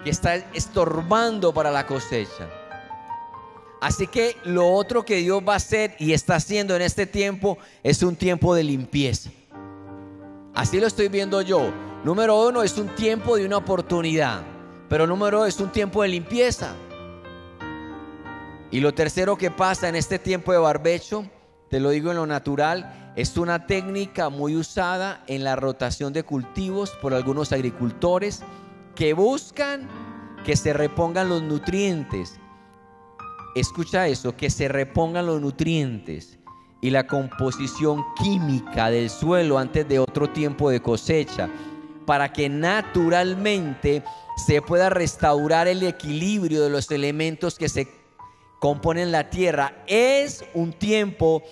que 0.04 0.10
está 0.10 0.36
estorbando 0.54 1.52
para 1.52 1.70
la 1.70 1.86
cosecha. 1.86 2.48
Así 3.80 4.06
que 4.06 4.36
lo 4.44 4.70
otro 4.70 5.04
que 5.04 5.16
Dios 5.16 5.42
va 5.46 5.54
a 5.54 5.56
hacer 5.56 5.96
y 5.98 6.12
está 6.12 6.36
haciendo 6.36 6.76
en 6.76 6.82
este 6.82 7.06
tiempo 7.06 7.58
es 7.82 8.02
un 8.02 8.14
tiempo 8.14 8.54
de 8.54 8.62
limpieza. 8.64 9.30
Así 10.54 10.78
lo 10.80 10.86
estoy 10.86 11.08
viendo 11.08 11.40
yo. 11.40 11.72
Número 12.04 12.46
uno 12.46 12.62
es 12.62 12.76
un 12.76 12.88
tiempo 12.88 13.36
de 13.36 13.46
una 13.46 13.56
oportunidad, 13.56 14.42
pero 14.88 15.06
número 15.06 15.40
dos 15.40 15.48
es 15.48 15.60
un 15.60 15.70
tiempo 15.70 16.02
de 16.02 16.08
limpieza. 16.08 16.74
Y 18.70 18.80
lo 18.80 18.92
tercero 18.92 19.36
que 19.36 19.50
pasa 19.50 19.88
en 19.88 19.96
este 19.96 20.18
tiempo 20.18 20.52
de 20.52 20.58
barbecho, 20.58 21.24
te 21.70 21.80
lo 21.80 21.90
digo 21.90 22.10
en 22.10 22.18
lo 22.18 22.26
natural, 22.26 23.12
es 23.16 23.36
una 23.36 23.66
técnica 23.66 24.28
muy 24.28 24.56
usada 24.56 25.24
en 25.26 25.42
la 25.42 25.56
rotación 25.56 26.12
de 26.12 26.22
cultivos 26.22 26.90
por 27.02 27.14
algunos 27.14 27.52
agricultores 27.52 28.42
que 28.94 29.12
buscan 29.12 29.88
que 30.44 30.56
se 30.56 30.72
repongan 30.72 31.28
los 31.28 31.42
nutrientes. 31.42 32.38
Escucha 33.54 34.06
eso, 34.06 34.36
que 34.36 34.50
se 34.50 34.68
repongan 34.68 35.26
los 35.26 35.40
nutrientes 35.40 36.38
y 36.80 36.90
la 36.90 37.06
composición 37.06 38.04
química 38.16 38.90
del 38.90 39.10
suelo 39.10 39.58
antes 39.58 39.86
de 39.86 39.98
otro 39.98 40.30
tiempo 40.30 40.70
de 40.70 40.80
cosecha, 40.80 41.48
para 42.06 42.32
que 42.32 42.48
naturalmente 42.48 44.02
se 44.46 44.62
pueda 44.62 44.88
restaurar 44.88 45.68
el 45.68 45.82
equilibrio 45.82 46.62
de 46.62 46.70
los 46.70 46.90
elementos 46.90 47.58
que 47.58 47.68
se 47.68 47.88
componen 48.60 49.12
la 49.12 49.28
tierra. 49.30 49.82
Es 49.86 50.44
un 50.54 50.72
tiempo 50.72 51.42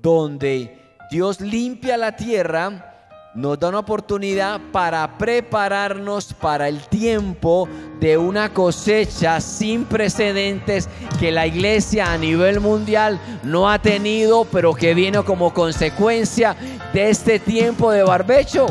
donde 0.00 0.80
Dios 1.10 1.40
limpia 1.40 1.96
la 1.96 2.16
tierra 2.16 2.97
nos 3.34 3.58
da 3.58 3.68
una 3.68 3.80
oportunidad 3.80 4.60
para 4.72 5.18
prepararnos 5.18 6.32
para 6.32 6.68
el 6.68 6.80
tiempo 6.88 7.68
de 8.00 8.16
una 8.16 8.52
cosecha 8.52 9.40
sin 9.40 9.84
precedentes 9.84 10.88
que 11.20 11.30
la 11.30 11.46
iglesia 11.46 12.12
a 12.12 12.18
nivel 12.18 12.60
mundial 12.60 13.20
no 13.42 13.70
ha 13.70 13.78
tenido, 13.80 14.44
pero 14.46 14.74
que 14.74 14.94
viene 14.94 15.22
como 15.22 15.52
consecuencia 15.52 16.56
de 16.92 17.10
este 17.10 17.38
tiempo 17.38 17.90
de 17.90 18.02
barbecho. 18.02 18.66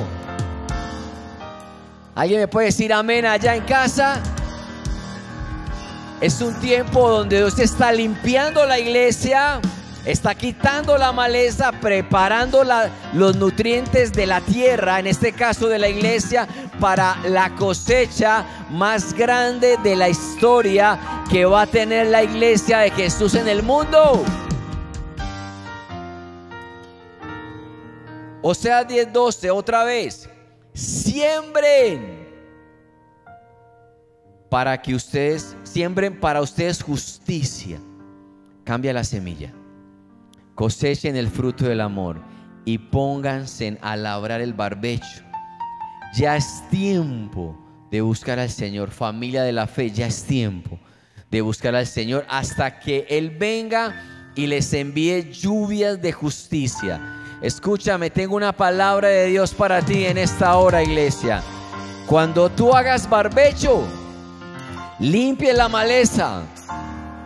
¿Alguien 2.16 2.40
me 2.42 2.48
puede 2.48 2.68
decir 2.68 2.92
amén 2.92 3.26
allá 3.26 3.56
en 3.56 3.64
casa? 3.64 4.20
Es 6.20 6.42
un 6.42 6.60
tiempo 6.60 7.10
donde 7.10 7.38
Dios 7.38 7.60
está 7.60 7.92
limpiando 7.92 8.66
la 8.66 8.80
iglesia 8.80 9.62
Está 10.08 10.36
quitando 10.36 10.98
la 10.98 11.12
maleza, 11.12 11.74
preparando 11.74 12.64
los 13.12 13.36
nutrientes 13.36 14.14
de 14.14 14.26
la 14.26 14.40
tierra, 14.40 15.02
en 15.02 15.08
este 15.08 15.34
caso 15.34 15.68
de 15.68 15.78
la 15.78 15.90
iglesia, 15.90 16.48
para 16.80 17.18
la 17.28 17.54
cosecha 17.56 18.46
más 18.70 19.14
grande 19.14 19.76
de 19.84 19.98
la 19.98 20.08
historia 20.08 20.98
que 21.30 21.44
va 21.44 21.64
a 21.64 21.68
tener 21.68 22.08
la 22.08 22.24
iglesia 22.24 22.80
de 22.80 22.92
Jesús 22.92 23.36
en 23.36 23.50
el 23.50 23.64
mundo. 23.64 24.24
O 28.42 28.56
sea, 28.56 28.88
10:12, 28.88 29.52
otra 29.52 29.84
vez. 29.84 30.30
Siembren 30.74 32.30
para 34.48 34.82
que 34.82 34.96
ustedes 34.96 35.54
siembren 35.64 36.18
para 36.18 36.42
ustedes 36.42 36.82
justicia. 36.82 37.78
Cambia 38.64 38.94
la 38.94 39.04
semilla 39.04 39.52
cosechen 40.58 41.16
el 41.16 41.30
fruto 41.30 41.66
del 41.66 41.82
amor 41.82 42.20
y 42.66 42.80
pónganse 42.80 43.78
a 43.80 43.96
labrar 43.96 44.42
el 44.42 44.56
barbecho. 44.56 45.24
Ya 46.16 46.36
es 46.36 46.64
tiempo 46.72 47.56
de 47.92 48.02
buscar 48.02 48.40
al 48.40 48.50
Señor, 48.50 48.90
familia 48.90 49.44
de 49.44 49.52
la 49.52 49.68
fe, 49.68 49.92
ya 49.92 50.08
es 50.08 50.24
tiempo 50.24 50.80
de 51.30 51.42
buscar 51.42 51.76
al 51.76 51.86
Señor 51.86 52.26
hasta 52.28 52.80
que 52.80 53.06
Él 53.08 53.30
venga 53.30 54.32
y 54.34 54.48
les 54.48 54.74
envíe 54.74 55.32
lluvias 55.32 56.02
de 56.02 56.12
justicia. 56.12 57.00
Escúchame, 57.40 58.10
tengo 58.10 58.36
una 58.36 58.52
palabra 58.52 59.10
de 59.10 59.28
Dios 59.28 59.54
para 59.54 59.84
ti 59.84 60.06
en 60.06 60.18
esta 60.18 60.58
hora, 60.58 60.82
iglesia. 60.82 61.44
Cuando 62.08 62.50
tú 62.50 62.74
hagas 62.74 63.08
barbecho, 63.08 63.88
limpie 65.00 65.54
la 65.54 65.70
maleza, 65.70 66.42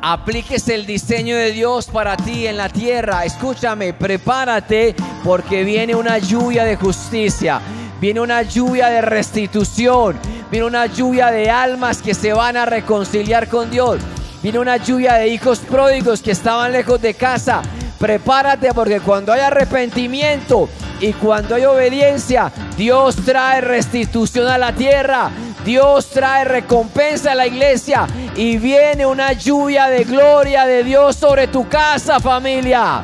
Apliques 0.03 0.67
el 0.67 0.87
diseño 0.87 1.37
de 1.37 1.51
Dios 1.51 1.85
para 1.85 2.17
ti 2.17 2.47
en 2.47 2.57
la 2.57 2.69
tierra. 2.69 3.23
Escúchame, 3.23 3.93
prepárate 3.93 4.95
porque 5.23 5.63
viene 5.63 5.93
una 5.93 6.17
lluvia 6.17 6.63
de 6.63 6.75
justicia. 6.75 7.61
Viene 7.99 8.19
una 8.19 8.41
lluvia 8.41 8.87
de 8.87 9.01
restitución. 9.01 10.17
Viene 10.49 10.65
una 10.65 10.87
lluvia 10.87 11.29
de 11.29 11.51
almas 11.51 12.01
que 12.01 12.15
se 12.15 12.33
van 12.33 12.57
a 12.57 12.65
reconciliar 12.65 13.47
con 13.47 13.69
Dios. 13.69 14.01
Viene 14.41 14.57
una 14.57 14.77
lluvia 14.77 15.13
de 15.13 15.27
hijos 15.27 15.59
pródigos 15.59 16.23
que 16.23 16.31
estaban 16.31 16.71
lejos 16.71 16.99
de 16.99 17.13
casa. 17.13 17.61
Prepárate 17.99 18.73
porque 18.73 19.01
cuando 19.01 19.31
hay 19.31 19.41
arrepentimiento 19.41 20.67
y 20.99 21.13
cuando 21.13 21.53
hay 21.53 21.65
obediencia, 21.65 22.51
Dios 22.75 23.17
trae 23.17 23.61
restitución 23.61 24.47
a 24.47 24.57
la 24.57 24.73
tierra. 24.73 25.29
Dios 25.65 26.10
trae 26.10 26.44
recompensa 26.44 27.33
a 27.33 27.35
la 27.35 27.46
iglesia 27.46 28.08
y 28.35 28.58
viene 28.58 29.06
una 29.06 29.33
lluvia 29.33 29.88
de 29.88 30.04
gloria 30.04 30.65
de 30.65 30.83
Dios 30.83 31.15
sobre 31.15 31.48
tu 31.48 31.69
casa, 31.69 32.19
familia. 32.19 33.04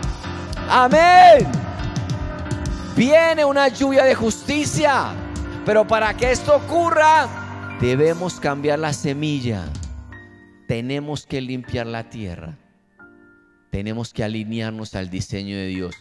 Amén. 0.69 1.47
Viene 2.95 3.45
una 3.45 3.67
lluvia 3.67 4.03
de 4.03 4.15
justicia. 4.15 5.13
Pero 5.65 5.85
para 5.85 6.15
que 6.15 6.31
esto 6.31 6.55
ocurra, 6.55 7.27
debemos 7.79 8.39
cambiar 8.39 8.79
la 8.79 8.93
semilla. 8.93 9.65
Tenemos 10.67 11.25
que 11.25 11.41
limpiar 11.41 11.85
la 11.85 12.09
tierra. 12.09 12.57
Tenemos 13.69 14.13
que 14.13 14.23
alinearnos 14.23 14.95
al 14.95 15.09
diseño 15.09 15.55
de 15.55 15.67
Dios. 15.67 15.95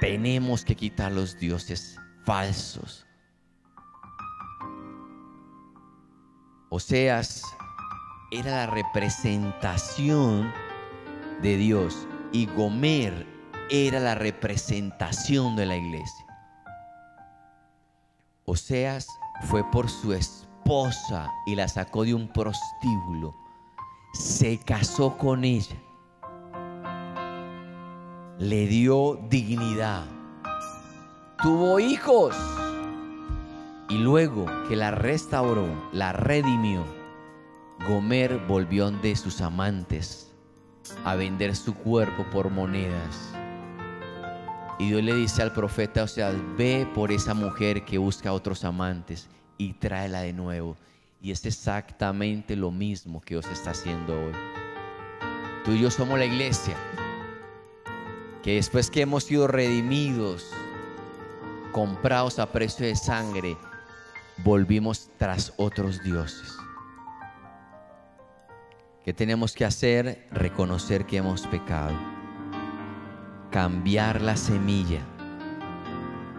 Tenemos 0.00 0.64
que 0.64 0.74
quitar 0.74 1.12
los 1.12 1.38
dioses 1.38 2.00
falsos. 2.24 3.03
Oseas 6.76 7.44
era 8.32 8.50
la 8.50 8.66
representación 8.66 10.52
de 11.40 11.56
Dios. 11.56 12.08
Y 12.32 12.46
Gomer 12.46 13.28
era 13.70 14.00
la 14.00 14.16
representación 14.16 15.54
de 15.54 15.66
la 15.66 15.76
iglesia. 15.76 16.26
Oseas 18.44 19.06
fue 19.42 19.62
por 19.70 19.88
su 19.88 20.14
esposa 20.14 21.30
y 21.46 21.54
la 21.54 21.68
sacó 21.68 22.02
de 22.02 22.12
un 22.12 22.26
prostíbulo. 22.26 23.32
Se 24.12 24.58
casó 24.58 25.16
con 25.16 25.44
ella, 25.44 25.76
le 28.40 28.66
dio 28.66 29.20
dignidad, 29.30 30.06
tuvo 31.40 31.78
hijos 31.78 32.34
y 33.94 33.98
luego 33.98 34.46
que 34.68 34.74
la 34.74 34.90
restauró, 34.90 35.68
la 35.92 36.12
redimió, 36.12 36.84
Gomer 37.86 38.38
volvió 38.38 38.90
de 38.90 39.14
sus 39.14 39.40
amantes 39.40 40.32
a 41.04 41.14
vender 41.14 41.54
su 41.54 41.74
cuerpo 41.74 42.26
por 42.32 42.50
monedas. 42.50 43.32
Y 44.80 44.88
Dios 44.88 45.04
le 45.04 45.14
dice 45.14 45.42
al 45.42 45.52
profeta, 45.52 46.02
o 46.02 46.08
sea, 46.08 46.32
ve 46.58 46.88
por 46.92 47.12
esa 47.12 47.34
mujer 47.34 47.84
que 47.84 47.98
busca 47.98 48.30
a 48.30 48.32
otros 48.32 48.64
amantes 48.64 49.28
y 49.58 49.74
tráela 49.74 50.22
de 50.22 50.32
nuevo. 50.32 50.76
Y 51.22 51.30
es 51.30 51.46
exactamente 51.46 52.56
lo 52.56 52.72
mismo 52.72 53.20
que 53.20 53.34
Dios 53.34 53.46
está 53.46 53.70
haciendo 53.70 54.12
hoy. 54.12 54.32
Tú 55.64 55.70
y 55.70 55.80
yo 55.80 55.92
somos 55.92 56.18
la 56.18 56.24
iglesia, 56.24 56.74
que 58.42 58.56
después 58.56 58.90
que 58.90 59.02
hemos 59.02 59.22
sido 59.22 59.46
redimidos, 59.46 60.50
comprados 61.70 62.40
a 62.40 62.50
precio 62.50 62.86
de 62.86 62.96
sangre, 62.96 63.56
volvimos 64.38 65.10
tras 65.18 65.52
otros 65.56 66.02
dioses. 66.02 66.56
¿Qué 69.04 69.12
tenemos 69.12 69.54
que 69.54 69.64
hacer? 69.64 70.26
Reconocer 70.30 71.04
que 71.04 71.18
hemos 71.18 71.46
pecado. 71.46 71.94
Cambiar 73.50 74.22
la 74.22 74.36
semilla. 74.36 75.02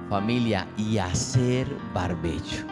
Familia, 0.09 0.67
y 0.77 0.97
hacer 0.97 1.67
barbecho. 1.93 2.65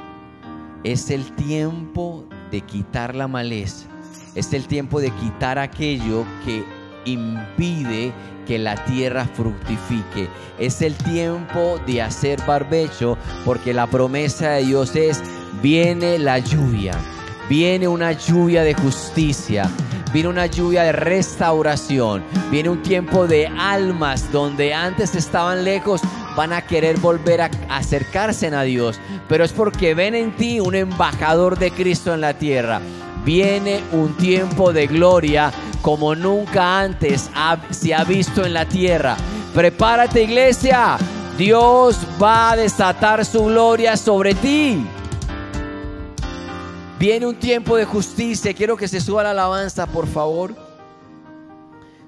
Es 0.83 1.09
el 1.09 1.31
tiempo 1.35 2.27
de 2.51 2.61
quitar 2.61 3.15
la 3.15 3.27
maleza. 3.27 3.87
Es 4.35 4.51
el 4.53 4.67
tiempo 4.67 4.99
de 4.99 5.11
quitar 5.11 5.57
aquello 5.59 6.25
que 6.45 6.63
impide 7.05 8.13
que 8.45 8.59
la 8.59 8.75
tierra 8.85 9.25
fructifique. 9.25 10.27
Es 10.59 10.81
el 10.81 10.95
tiempo 10.95 11.79
de 11.85 12.01
hacer 12.01 12.41
barbecho 12.45 13.17
porque 13.45 13.73
la 13.73 13.87
promesa 13.87 14.51
de 14.51 14.65
Dios 14.65 14.95
es, 14.95 15.21
viene 15.61 16.19
la 16.19 16.39
lluvia 16.39 16.97
Viene 17.49 17.89
una 17.89 18.13
lluvia 18.13 18.63
de 18.63 18.73
justicia, 18.73 19.69
viene 20.13 20.29
una 20.29 20.45
lluvia 20.45 20.83
de 20.83 20.93
restauración, 20.93 22.23
viene 22.49 22.69
un 22.69 22.81
tiempo 22.81 23.27
de 23.27 23.47
almas 23.47 24.31
donde 24.31 24.73
antes 24.73 25.13
estaban 25.13 25.65
lejos, 25.65 26.01
van 26.37 26.53
a 26.53 26.61
querer 26.61 26.97
volver 26.99 27.41
a 27.41 27.51
acercarse 27.69 28.47
a 28.47 28.63
Dios, 28.63 28.99
pero 29.27 29.43
es 29.43 29.51
porque 29.51 29.93
ven 29.93 30.15
en 30.15 30.35
ti 30.37 30.61
un 30.61 30.73
embajador 30.73 31.59
de 31.59 31.71
Cristo 31.71 32.13
en 32.13 32.21
la 32.21 32.33
tierra. 32.37 32.79
Viene 33.25 33.81
un 33.91 34.15
tiempo 34.17 34.73
de 34.73 34.87
gloria 34.87 35.51
como 35.81 36.15
nunca 36.15 36.79
antes 36.79 37.29
se 37.71 37.93
ha 37.93 38.03
visto 38.03 38.45
en 38.45 38.53
la 38.53 38.65
tierra. 38.65 39.15
Prepárate 39.53 40.23
iglesia, 40.23 40.97
Dios 41.37 41.97
va 42.21 42.51
a 42.51 42.55
desatar 42.55 43.25
su 43.25 43.45
gloria 43.45 43.95
sobre 43.97 44.33
ti. 44.35 44.85
Viene 46.99 47.25
un 47.25 47.35
tiempo 47.35 47.75
de 47.75 47.85
justicia. 47.85 48.53
Quiero 48.53 48.77
que 48.77 48.87
se 48.87 49.01
suba 49.01 49.23
la 49.23 49.31
alabanza, 49.31 49.85
por 49.87 50.07
favor. 50.07 50.55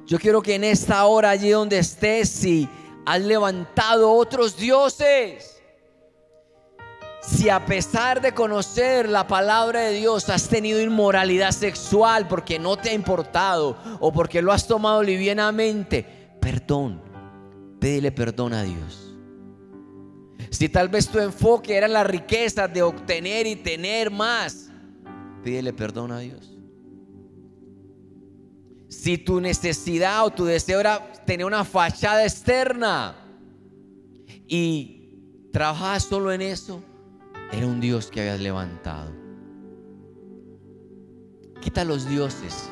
Yo 0.05 0.19
quiero 0.19 0.41
que 0.41 0.55
en 0.55 0.63
esta 0.63 1.05
hora, 1.05 1.31
allí 1.31 1.49
donde 1.49 1.79
estés, 1.79 2.29
si 2.29 2.69
has 3.05 3.21
levantado 3.21 4.11
otros 4.11 4.55
dioses, 4.55 5.54
si 7.25 7.49
a 7.49 7.65
pesar 7.65 8.21
de 8.21 8.33
conocer 8.33 9.09
la 9.09 9.25
palabra 9.27 9.81
de 9.81 9.93
Dios 9.93 10.29
has 10.29 10.47
tenido 10.47 10.79
inmoralidad 10.79 11.51
sexual 11.51 12.27
porque 12.27 12.59
no 12.59 12.77
te 12.77 12.91
ha 12.91 12.93
importado 12.93 13.77
o 13.99 14.11
porque 14.11 14.41
lo 14.41 14.51
has 14.51 14.67
tomado 14.67 15.01
livianamente, 15.01 16.05
perdón, 16.39 17.01
pídele 17.79 18.11
perdón 18.11 18.53
a 18.53 18.63
Dios. 18.63 19.13
Si 20.51 20.69
tal 20.69 20.89
vez 20.89 21.07
tu 21.07 21.19
enfoque 21.19 21.75
era 21.75 21.87
la 21.87 22.03
riqueza 22.03 22.67
de 22.67 22.83
obtener 22.83 23.47
y 23.47 23.55
tener 23.55 24.11
más, 24.11 24.69
pídele 25.43 25.73
perdón 25.73 26.11
a 26.11 26.19
Dios. 26.19 26.51
Si 28.87 29.17
tu 29.17 29.41
necesidad 29.41 30.25
o 30.25 30.29
tu 30.31 30.45
deseo 30.45 30.79
era 30.79 31.11
tener 31.25 31.45
una 31.45 31.65
fachada 31.65 32.23
externa 32.23 33.15
y 34.47 35.49
trabajabas 35.51 36.03
solo 36.03 36.31
en 36.31 36.43
eso, 36.43 36.83
era 37.51 37.67
un 37.67 37.79
Dios 37.79 38.09
que 38.11 38.21
habías 38.21 38.41
levantado. 38.41 39.11
Quita 41.61 41.83
los 41.83 42.07
dioses 42.07 42.69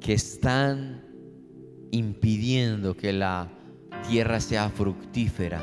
que 0.00 0.14
están 0.14 1.04
impidiendo 1.90 2.96
que 2.96 3.12
la 3.12 3.50
tierra 4.08 4.40
sea 4.40 4.68
fructífera. 4.68 5.62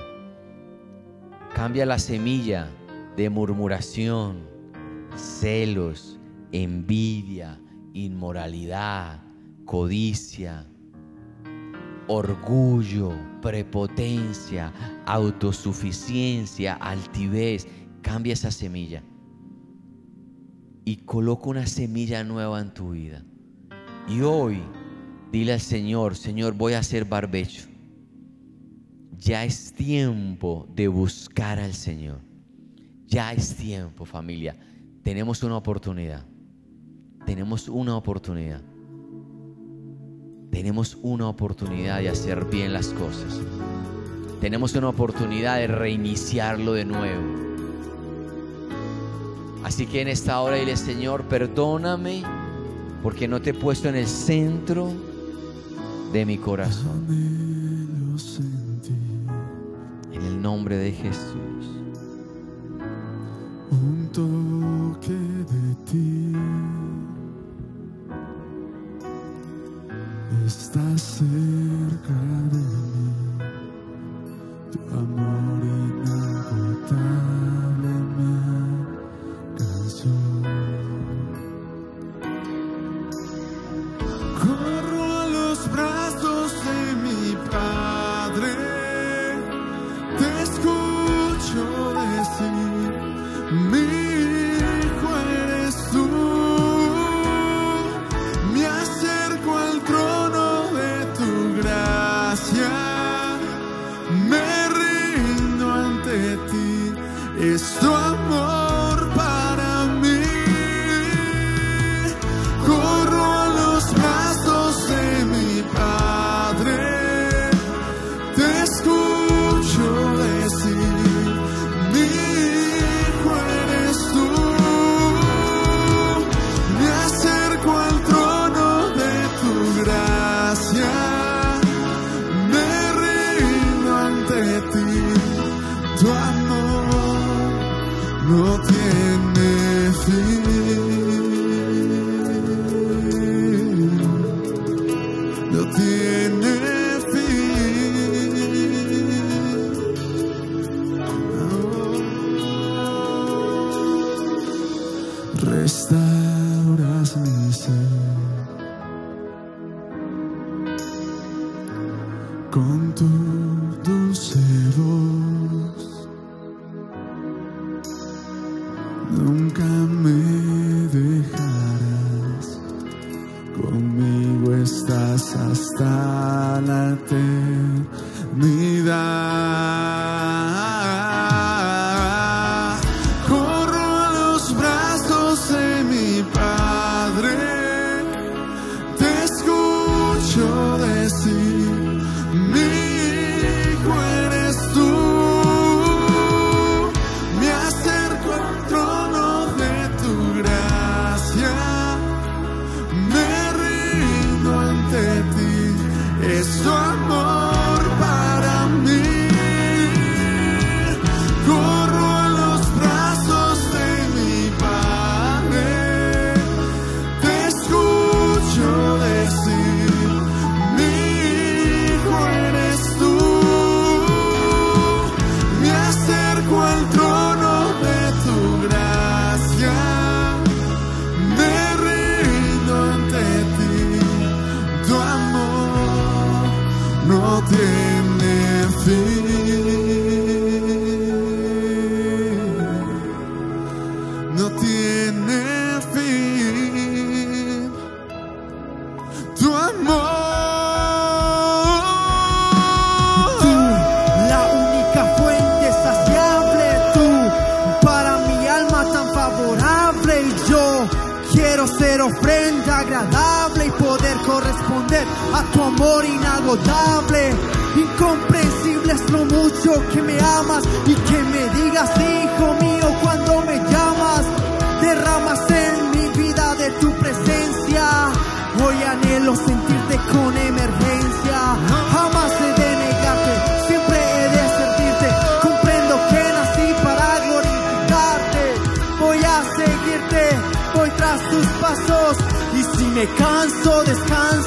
Cambia 1.55 1.85
la 1.85 1.99
semilla 1.99 2.69
de 3.15 3.29
murmuración, 3.29 4.41
celos, 5.15 6.19
envidia, 6.51 7.59
inmoralidad, 7.93 9.23
codicia, 9.65 10.65
orgullo, 12.07 13.13
prepotencia, 13.41 14.73
autosuficiencia, 15.05 16.75
altivez. 16.75 17.67
Cambia 18.01 18.33
esa 18.33 18.51
semilla 18.51 19.03
y 20.85 20.97
coloca 20.97 21.49
una 21.49 21.65
semilla 21.65 22.23
nueva 22.23 22.59
en 22.61 22.73
tu 22.73 22.91
vida. 22.91 23.23
Y 24.07 24.21
hoy 24.21 24.61
dile 25.31 25.53
al 25.53 25.61
Señor, 25.61 26.15
Señor, 26.15 26.53
voy 26.53 26.73
a 26.73 26.79
hacer 26.79 27.05
barbecho. 27.05 27.67
Ya 29.17 29.45
es 29.45 29.71
tiempo 29.73 30.67
de 30.75 30.87
buscar 30.89 31.59
al 31.59 31.73
Señor. 31.73 32.19
Ya 33.07 33.31
es 33.31 33.55
tiempo, 33.55 34.05
familia. 34.05 34.57
Tenemos 35.01 35.43
una 35.43 35.55
oportunidad. 35.55 36.25
Tenemos 37.25 37.69
una 37.69 37.95
oportunidad. 37.95 38.61
Tenemos 40.53 40.97
una 41.01 41.27
oportunidad 41.27 41.99
de 41.99 42.09
hacer 42.09 42.45
bien 42.45 42.71
las 42.71 42.89
cosas. 42.89 43.41
Tenemos 44.39 44.75
una 44.75 44.89
oportunidad 44.89 45.57
de 45.57 45.67
reiniciarlo 45.67 46.73
de 46.73 46.85
nuevo. 46.85 47.23
Así 49.63 49.87
que 49.87 50.01
en 50.01 50.07
esta 50.07 50.39
hora 50.39 50.57
dile, 50.57 50.77
Señor, 50.77 51.23
perdóname 51.23 52.23
porque 53.01 53.27
no 53.27 53.41
te 53.41 53.49
he 53.49 53.53
puesto 53.53 53.89
en 53.89 53.95
el 53.95 54.07
centro 54.07 54.93
de 56.13 56.25
mi 56.25 56.37
corazón. 56.37 57.07
En 60.13 60.21
el 60.21 60.41
nombre 60.41 60.77
de 60.77 60.91
Jesús 60.91 61.73
un 63.73 64.09
toque 64.11 65.13
de 65.13 65.75
ti. 65.91 66.22
Estás 70.59 71.01
cerca 71.01 72.13
de 72.51 72.57
mí, 72.57 72.92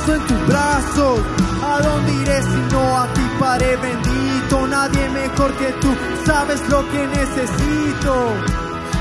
en 0.09 0.27
tus 0.27 0.47
brazos. 0.47 1.21
¿A 1.63 1.81
dónde 1.81 2.13
iré 2.23 2.43
si 2.43 2.73
no 2.73 2.97
a 2.97 3.07
ti, 3.13 3.23
Padre 3.41 3.77
bendito? 3.77 4.67
Nadie 4.67 5.09
mejor 5.11 5.53
que 5.55 5.73
tú 5.81 5.89
sabes 6.25 6.61
lo 6.69 6.89
que 6.91 7.07
necesito. 7.07 8.15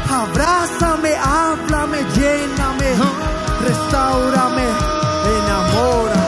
Abrázame, 0.09 1.15
háblame, 1.15 1.97
lléname, 2.15 2.89
restaurame, 3.67 4.67
enamórame. 5.37 6.24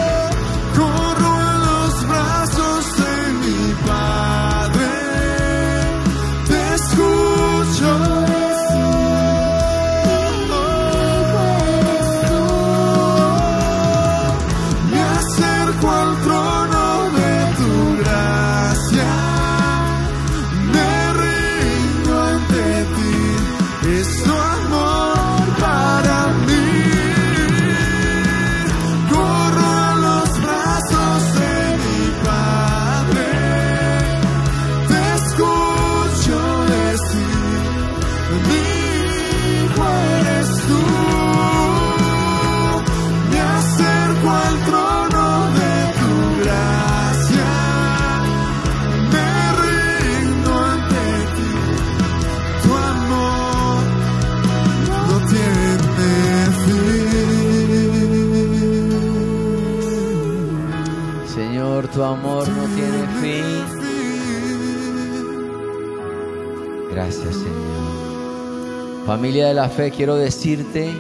Familia 69.07 69.47
de 69.47 69.53
la 69.53 69.69
fe, 69.69 69.89
quiero 69.89 70.17
decirte 70.17 70.91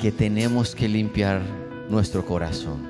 que 0.00 0.10
tenemos 0.10 0.74
que 0.74 0.88
limpiar 0.88 1.42
nuestro 1.90 2.24
corazón 2.24 2.88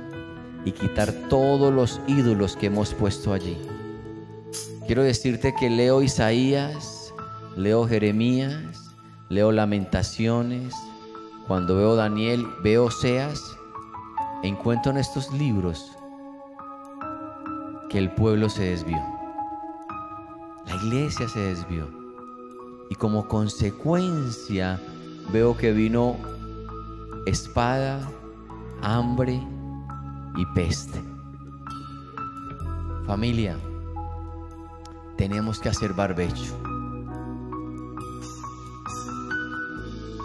y 0.64 0.70
quitar 0.70 1.12
todos 1.28 1.74
los 1.74 2.00
ídolos 2.06 2.54
que 2.54 2.66
hemos 2.66 2.94
puesto 2.94 3.32
allí. 3.32 3.58
Quiero 4.86 5.02
decirte 5.02 5.56
que 5.58 5.68
leo 5.68 6.02
Isaías, 6.02 7.12
leo 7.56 7.88
Jeremías, 7.88 8.94
leo 9.28 9.50
Lamentaciones, 9.50 10.72
cuando 11.48 11.74
veo 11.74 11.96
Daniel, 11.96 12.46
veo 12.62 12.84
Oseas, 12.84 13.42
encuentro 14.44 14.92
en 14.92 14.98
estos 14.98 15.32
libros 15.32 15.90
que 17.90 17.98
el 17.98 18.12
pueblo 18.12 18.48
se 18.48 18.66
desvió, 18.66 19.02
la 20.64 20.76
iglesia 20.76 21.28
se 21.28 21.40
desvió 21.40 21.97
y 22.90 22.94
como 22.94 23.28
consecuencia 23.28 24.80
veo 25.32 25.56
que 25.56 25.72
vino 25.72 26.16
espada, 27.26 28.00
hambre 28.82 29.40
y 30.36 30.46
peste. 30.54 31.02
Familia, 33.06 33.56
tenemos 35.16 35.58
que 35.58 35.68
hacer 35.68 35.92
barbecho. 35.92 36.56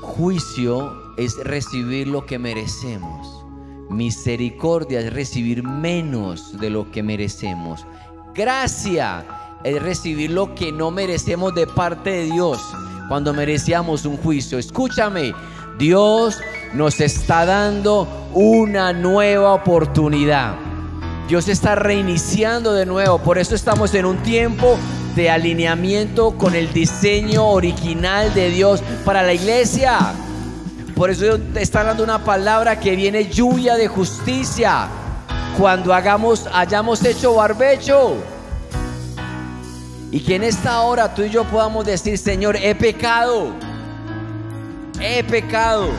Juicio 0.02 1.16
es 1.18 1.38
recibir 1.44 2.08
lo 2.08 2.26
que 2.26 2.38
merecemos. 2.38 3.44
Misericordia 3.90 5.00
es 5.00 5.14
recibir 5.14 5.64
menos 5.64 6.58
de 6.60 6.70
lo 6.70 6.92
que 6.92 7.04
merecemos. 7.04 7.86
Gracia 8.34 9.43
es 9.64 9.82
recibir 9.82 10.32
lo 10.32 10.56
que 10.56 10.72
no 10.72 10.92
merecemos 10.92 11.54
de 11.56 11.68
parte 11.68 12.10
de 12.10 12.24
Dios 12.26 12.60
cuando 13.08 13.34
merecíamos 13.34 14.06
un 14.06 14.18
juicio. 14.18 14.58
Escúchame, 14.58 15.34
Dios 15.78 16.40
nos 16.74 17.00
está 17.00 17.46
dando 17.46 18.08
una 18.34 18.94
nueva 18.94 19.54
oportunidad. 19.54 20.56
Dios 21.28 21.48
está 21.48 21.76
reiniciando 21.76 22.74
de 22.74 22.86
nuevo. 22.86 23.20
Por 23.20 23.38
eso 23.38 23.56
estamos 23.56 23.94
en 23.94 24.06
un 24.06 24.18
tiempo 24.18 24.78
de 25.16 25.30
alineamiento 25.30 26.32
con 26.32 26.56
el 26.56 26.74
diseño 26.74 27.48
original 27.48 28.34
de 28.34 28.50
Dios 28.50 28.84
para 29.06 29.24
la 29.24 29.34
iglesia. 29.34 30.14
Por 30.96 31.10
eso 31.10 31.40
está 31.56 31.84
dando 31.84 32.04
una 32.04 32.24
palabra 32.24 32.80
que 32.80 32.96
viene 32.96 33.26
lluvia 33.26 33.76
de 33.76 33.88
justicia. 33.88 34.88
Cuando 35.58 35.94
hagamos, 35.94 36.48
hayamos 36.52 37.04
hecho 37.06 37.36
barbecho. 37.36 38.33
Y 40.14 40.20
que 40.20 40.36
en 40.36 40.44
esta 40.44 40.80
hora 40.82 41.12
tú 41.16 41.24
y 41.24 41.30
yo 41.32 41.44
podamos 41.44 41.86
decir, 41.86 42.20
Señor, 42.20 42.56
he 42.56 42.76
pecado. 42.76 43.48
He 45.02 45.24
pecado. 45.24 45.90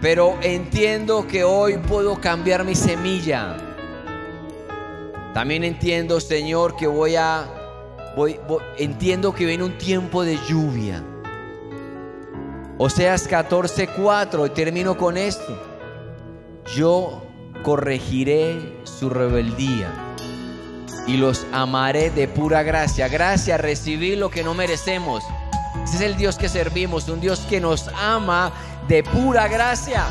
Pero 0.00 0.38
entiendo 0.42 1.26
que 1.26 1.42
hoy 1.42 1.78
puedo 1.78 2.20
cambiar 2.20 2.62
mi 2.62 2.76
semilla. 2.76 3.56
También 5.34 5.64
entiendo, 5.64 6.20
Señor, 6.20 6.76
que 6.76 6.86
voy 6.86 7.16
a 7.16 7.48
voy, 8.16 8.38
entiendo 8.78 9.34
que 9.34 9.44
viene 9.44 9.64
un 9.64 9.76
tiempo 9.76 10.22
de 10.22 10.38
lluvia. 10.48 11.02
Oseas 12.78 13.28
14:4 13.28 14.46
y 14.46 14.50
termino 14.50 14.96
con 14.96 15.16
esto. 15.16 15.60
Yo 16.76 17.24
corregiré 17.64 18.78
su 18.84 19.10
rebeldía 19.10 20.11
y 21.06 21.16
los 21.16 21.46
amaré 21.52 22.10
de 22.10 22.28
pura 22.28 22.62
gracia. 22.62 23.08
Gracia, 23.08 23.56
recibir 23.56 24.18
lo 24.18 24.30
que 24.30 24.42
no 24.42 24.54
merecemos. 24.54 25.22
Ese 25.84 25.96
es 25.96 26.02
el 26.02 26.16
Dios 26.16 26.36
que 26.38 26.48
servimos, 26.48 27.08
un 27.08 27.20
Dios 27.20 27.40
que 27.40 27.60
nos 27.60 27.88
ama 27.88 28.52
de 28.88 29.02
pura 29.02 29.48
gracia. 29.48 30.04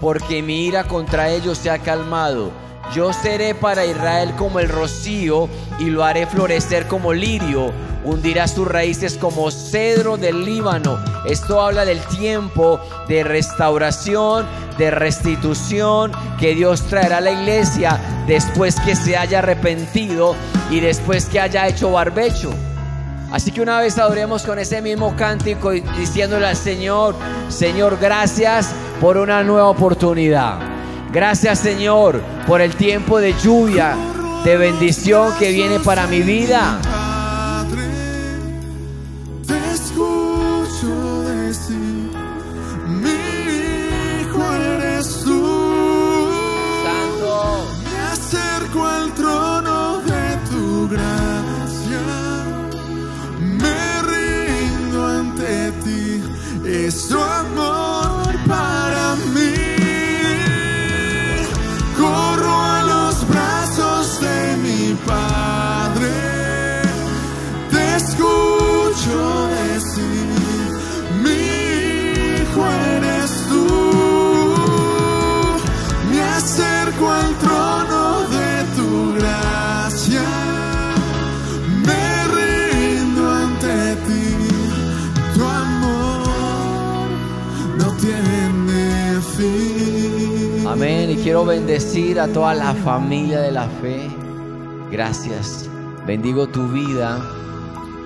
Porque 0.00 0.42
mi 0.42 0.66
ira 0.66 0.84
contra 0.84 1.30
ellos 1.30 1.58
se 1.58 1.70
ha 1.70 1.78
calmado. 1.78 2.50
Yo 2.92 3.12
seré 3.12 3.54
para 3.54 3.86
Israel 3.86 4.34
como 4.36 4.60
el 4.60 4.68
rocío 4.68 5.48
y 5.78 5.86
lo 5.86 6.04
haré 6.04 6.26
florecer 6.26 6.86
como 6.86 7.12
lirio. 7.12 7.72
Hundirá 8.04 8.46
sus 8.46 8.68
raíces 8.68 9.16
como 9.16 9.50
cedro 9.50 10.16
del 10.16 10.44
Líbano. 10.44 10.98
Esto 11.24 11.60
habla 11.60 11.84
del 11.84 12.00
tiempo 12.00 12.78
de 13.08 13.24
restauración, 13.24 14.46
de 14.78 14.90
restitución 14.90 16.12
que 16.38 16.54
Dios 16.54 16.82
traerá 16.82 17.18
a 17.18 17.20
la 17.22 17.32
iglesia 17.32 17.98
después 18.26 18.78
que 18.80 18.94
se 18.94 19.16
haya 19.16 19.38
arrepentido 19.38 20.36
y 20.70 20.80
después 20.80 21.26
que 21.26 21.40
haya 21.40 21.66
hecho 21.66 21.92
barbecho. 21.92 22.52
Así 23.32 23.50
que 23.50 23.62
una 23.62 23.80
vez 23.80 23.98
adoremos 23.98 24.44
con 24.44 24.58
ese 24.58 24.80
mismo 24.80 25.16
cántico 25.16 25.70
diciéndole 25.70 26.46
al 26.46 26.56
Señor, 26.56 27.16
Señor, 27.48 27.98
gracias 28.00 28.72
por 29.00 29.16
una 29.16 29.42
nueva 29.42 29.68
oportunidad. 29.68 30.58
Gracias 31.12 31.60
Señor 31.60 32.20
por 32.46 32.60
el 32.60 32.74
tiempo 32.76 33.18
de 33.20 33.34
lluvia, 33.34 33.96
de 34.44 34.56
bendición 34.56 35.32
que 35.38 35.52
viene 35.52 35.80
para 35.80 36.06
mi 36.06 36.20
vida. 36.20 36.78
Quiero 91.24 91.46
bendecir 91.46 92.20
a 92.20 92.28
toda 92.28 92.52
la 92.52 92.74
familia 92.74 93.40
de 93.40 93.50
la 93.50 93.66
fe. 93.80 94.10
Gracias. 94.92 95.70
Bendigo 96.06 96.46
tu 96.46 96.68
vida 96.68 97.18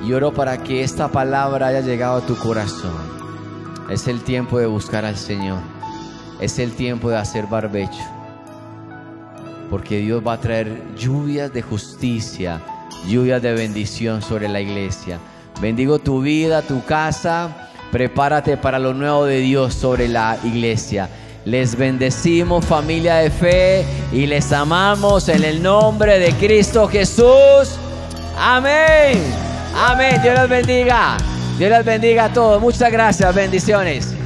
y 0.06 0.12
oro 0.12 0.32
para 0.32 0.62
que 0.62 0.84
esta 0.84 1.08
palabra 1.08 1.66
haya 1.66 1.80
llegado 1.80 2.18
a 2.18 2.26
tu 2.26 2.36
corazón. 2.36 2.94
Es 3.90 4.06
el 4.06 4.20
tiempo 4.20 4.60
de 4.60 4.66
buscar 4.66 5.04
al 5.04 5.16
Señor. 5.16 5.58
Es 6.40 6.60
el 6.60 6.70
tiempo 6.74 7.10
de 7.10 7.16
hacer 7.16 7.48
barbecho. 7.48 8.04
Porque 9.68 9.98
Dios 9.98 10.22
va 10.24 10.34
a 10.34 10.40
traer 10.40 10.80
lluvias 10.94 11.52
de 11.52 11.62
justicia, 11.62 12.62
lluvias 13.08 13.42
de 13.42 13.52
bendición 13.52 14.22
sobre 14.22 14.48
la 14.48 14.60
iglesia. 14.60 15.18
Bendigo 15.60 15.98
tu 15.98 16.20
vida, 16.20 16.62
tu 16.62 16.84
casa. 16.84 17.68
Prepárate 17.90 18.56
para 18.56 18.78
lo 18.78 18.94
nuevo 18.94 19.24
de 19.24 19.40
Dios 19.40 19.74
sobre 19.74 20.06
la 20.06 20.38
iglesia. 20.44 21.10
Les 21.48 21.74
bendecimos 21.74 22.62
familia 22.66 23.16
de 23.16 23.30
fe 23.30 23.82
y 24.12 24.26
les 24.26 24.52
amamos 24.52 25.30
en 25.30 25.42
el 25.44 25.62
nombre 25.62 26.18
de 26.18 26.32
Cristo 26.34 26.86
Jesús. 26.86 27.78
Amén. 28.38 29.18
Amén. 29.74 30.20
Dios 30.22 30.38
los 30.38 30.48
bendiga. 30.50 31.16
Dios 31.56 31.70
los 31.70 31.86
bendiga 31.86 32.26
a 32.26 32.32
todos. 32.34 32.60
Muchas 32.60 32.92
gracias. 32.92 33.34
Bendiciones. 33.34 34.17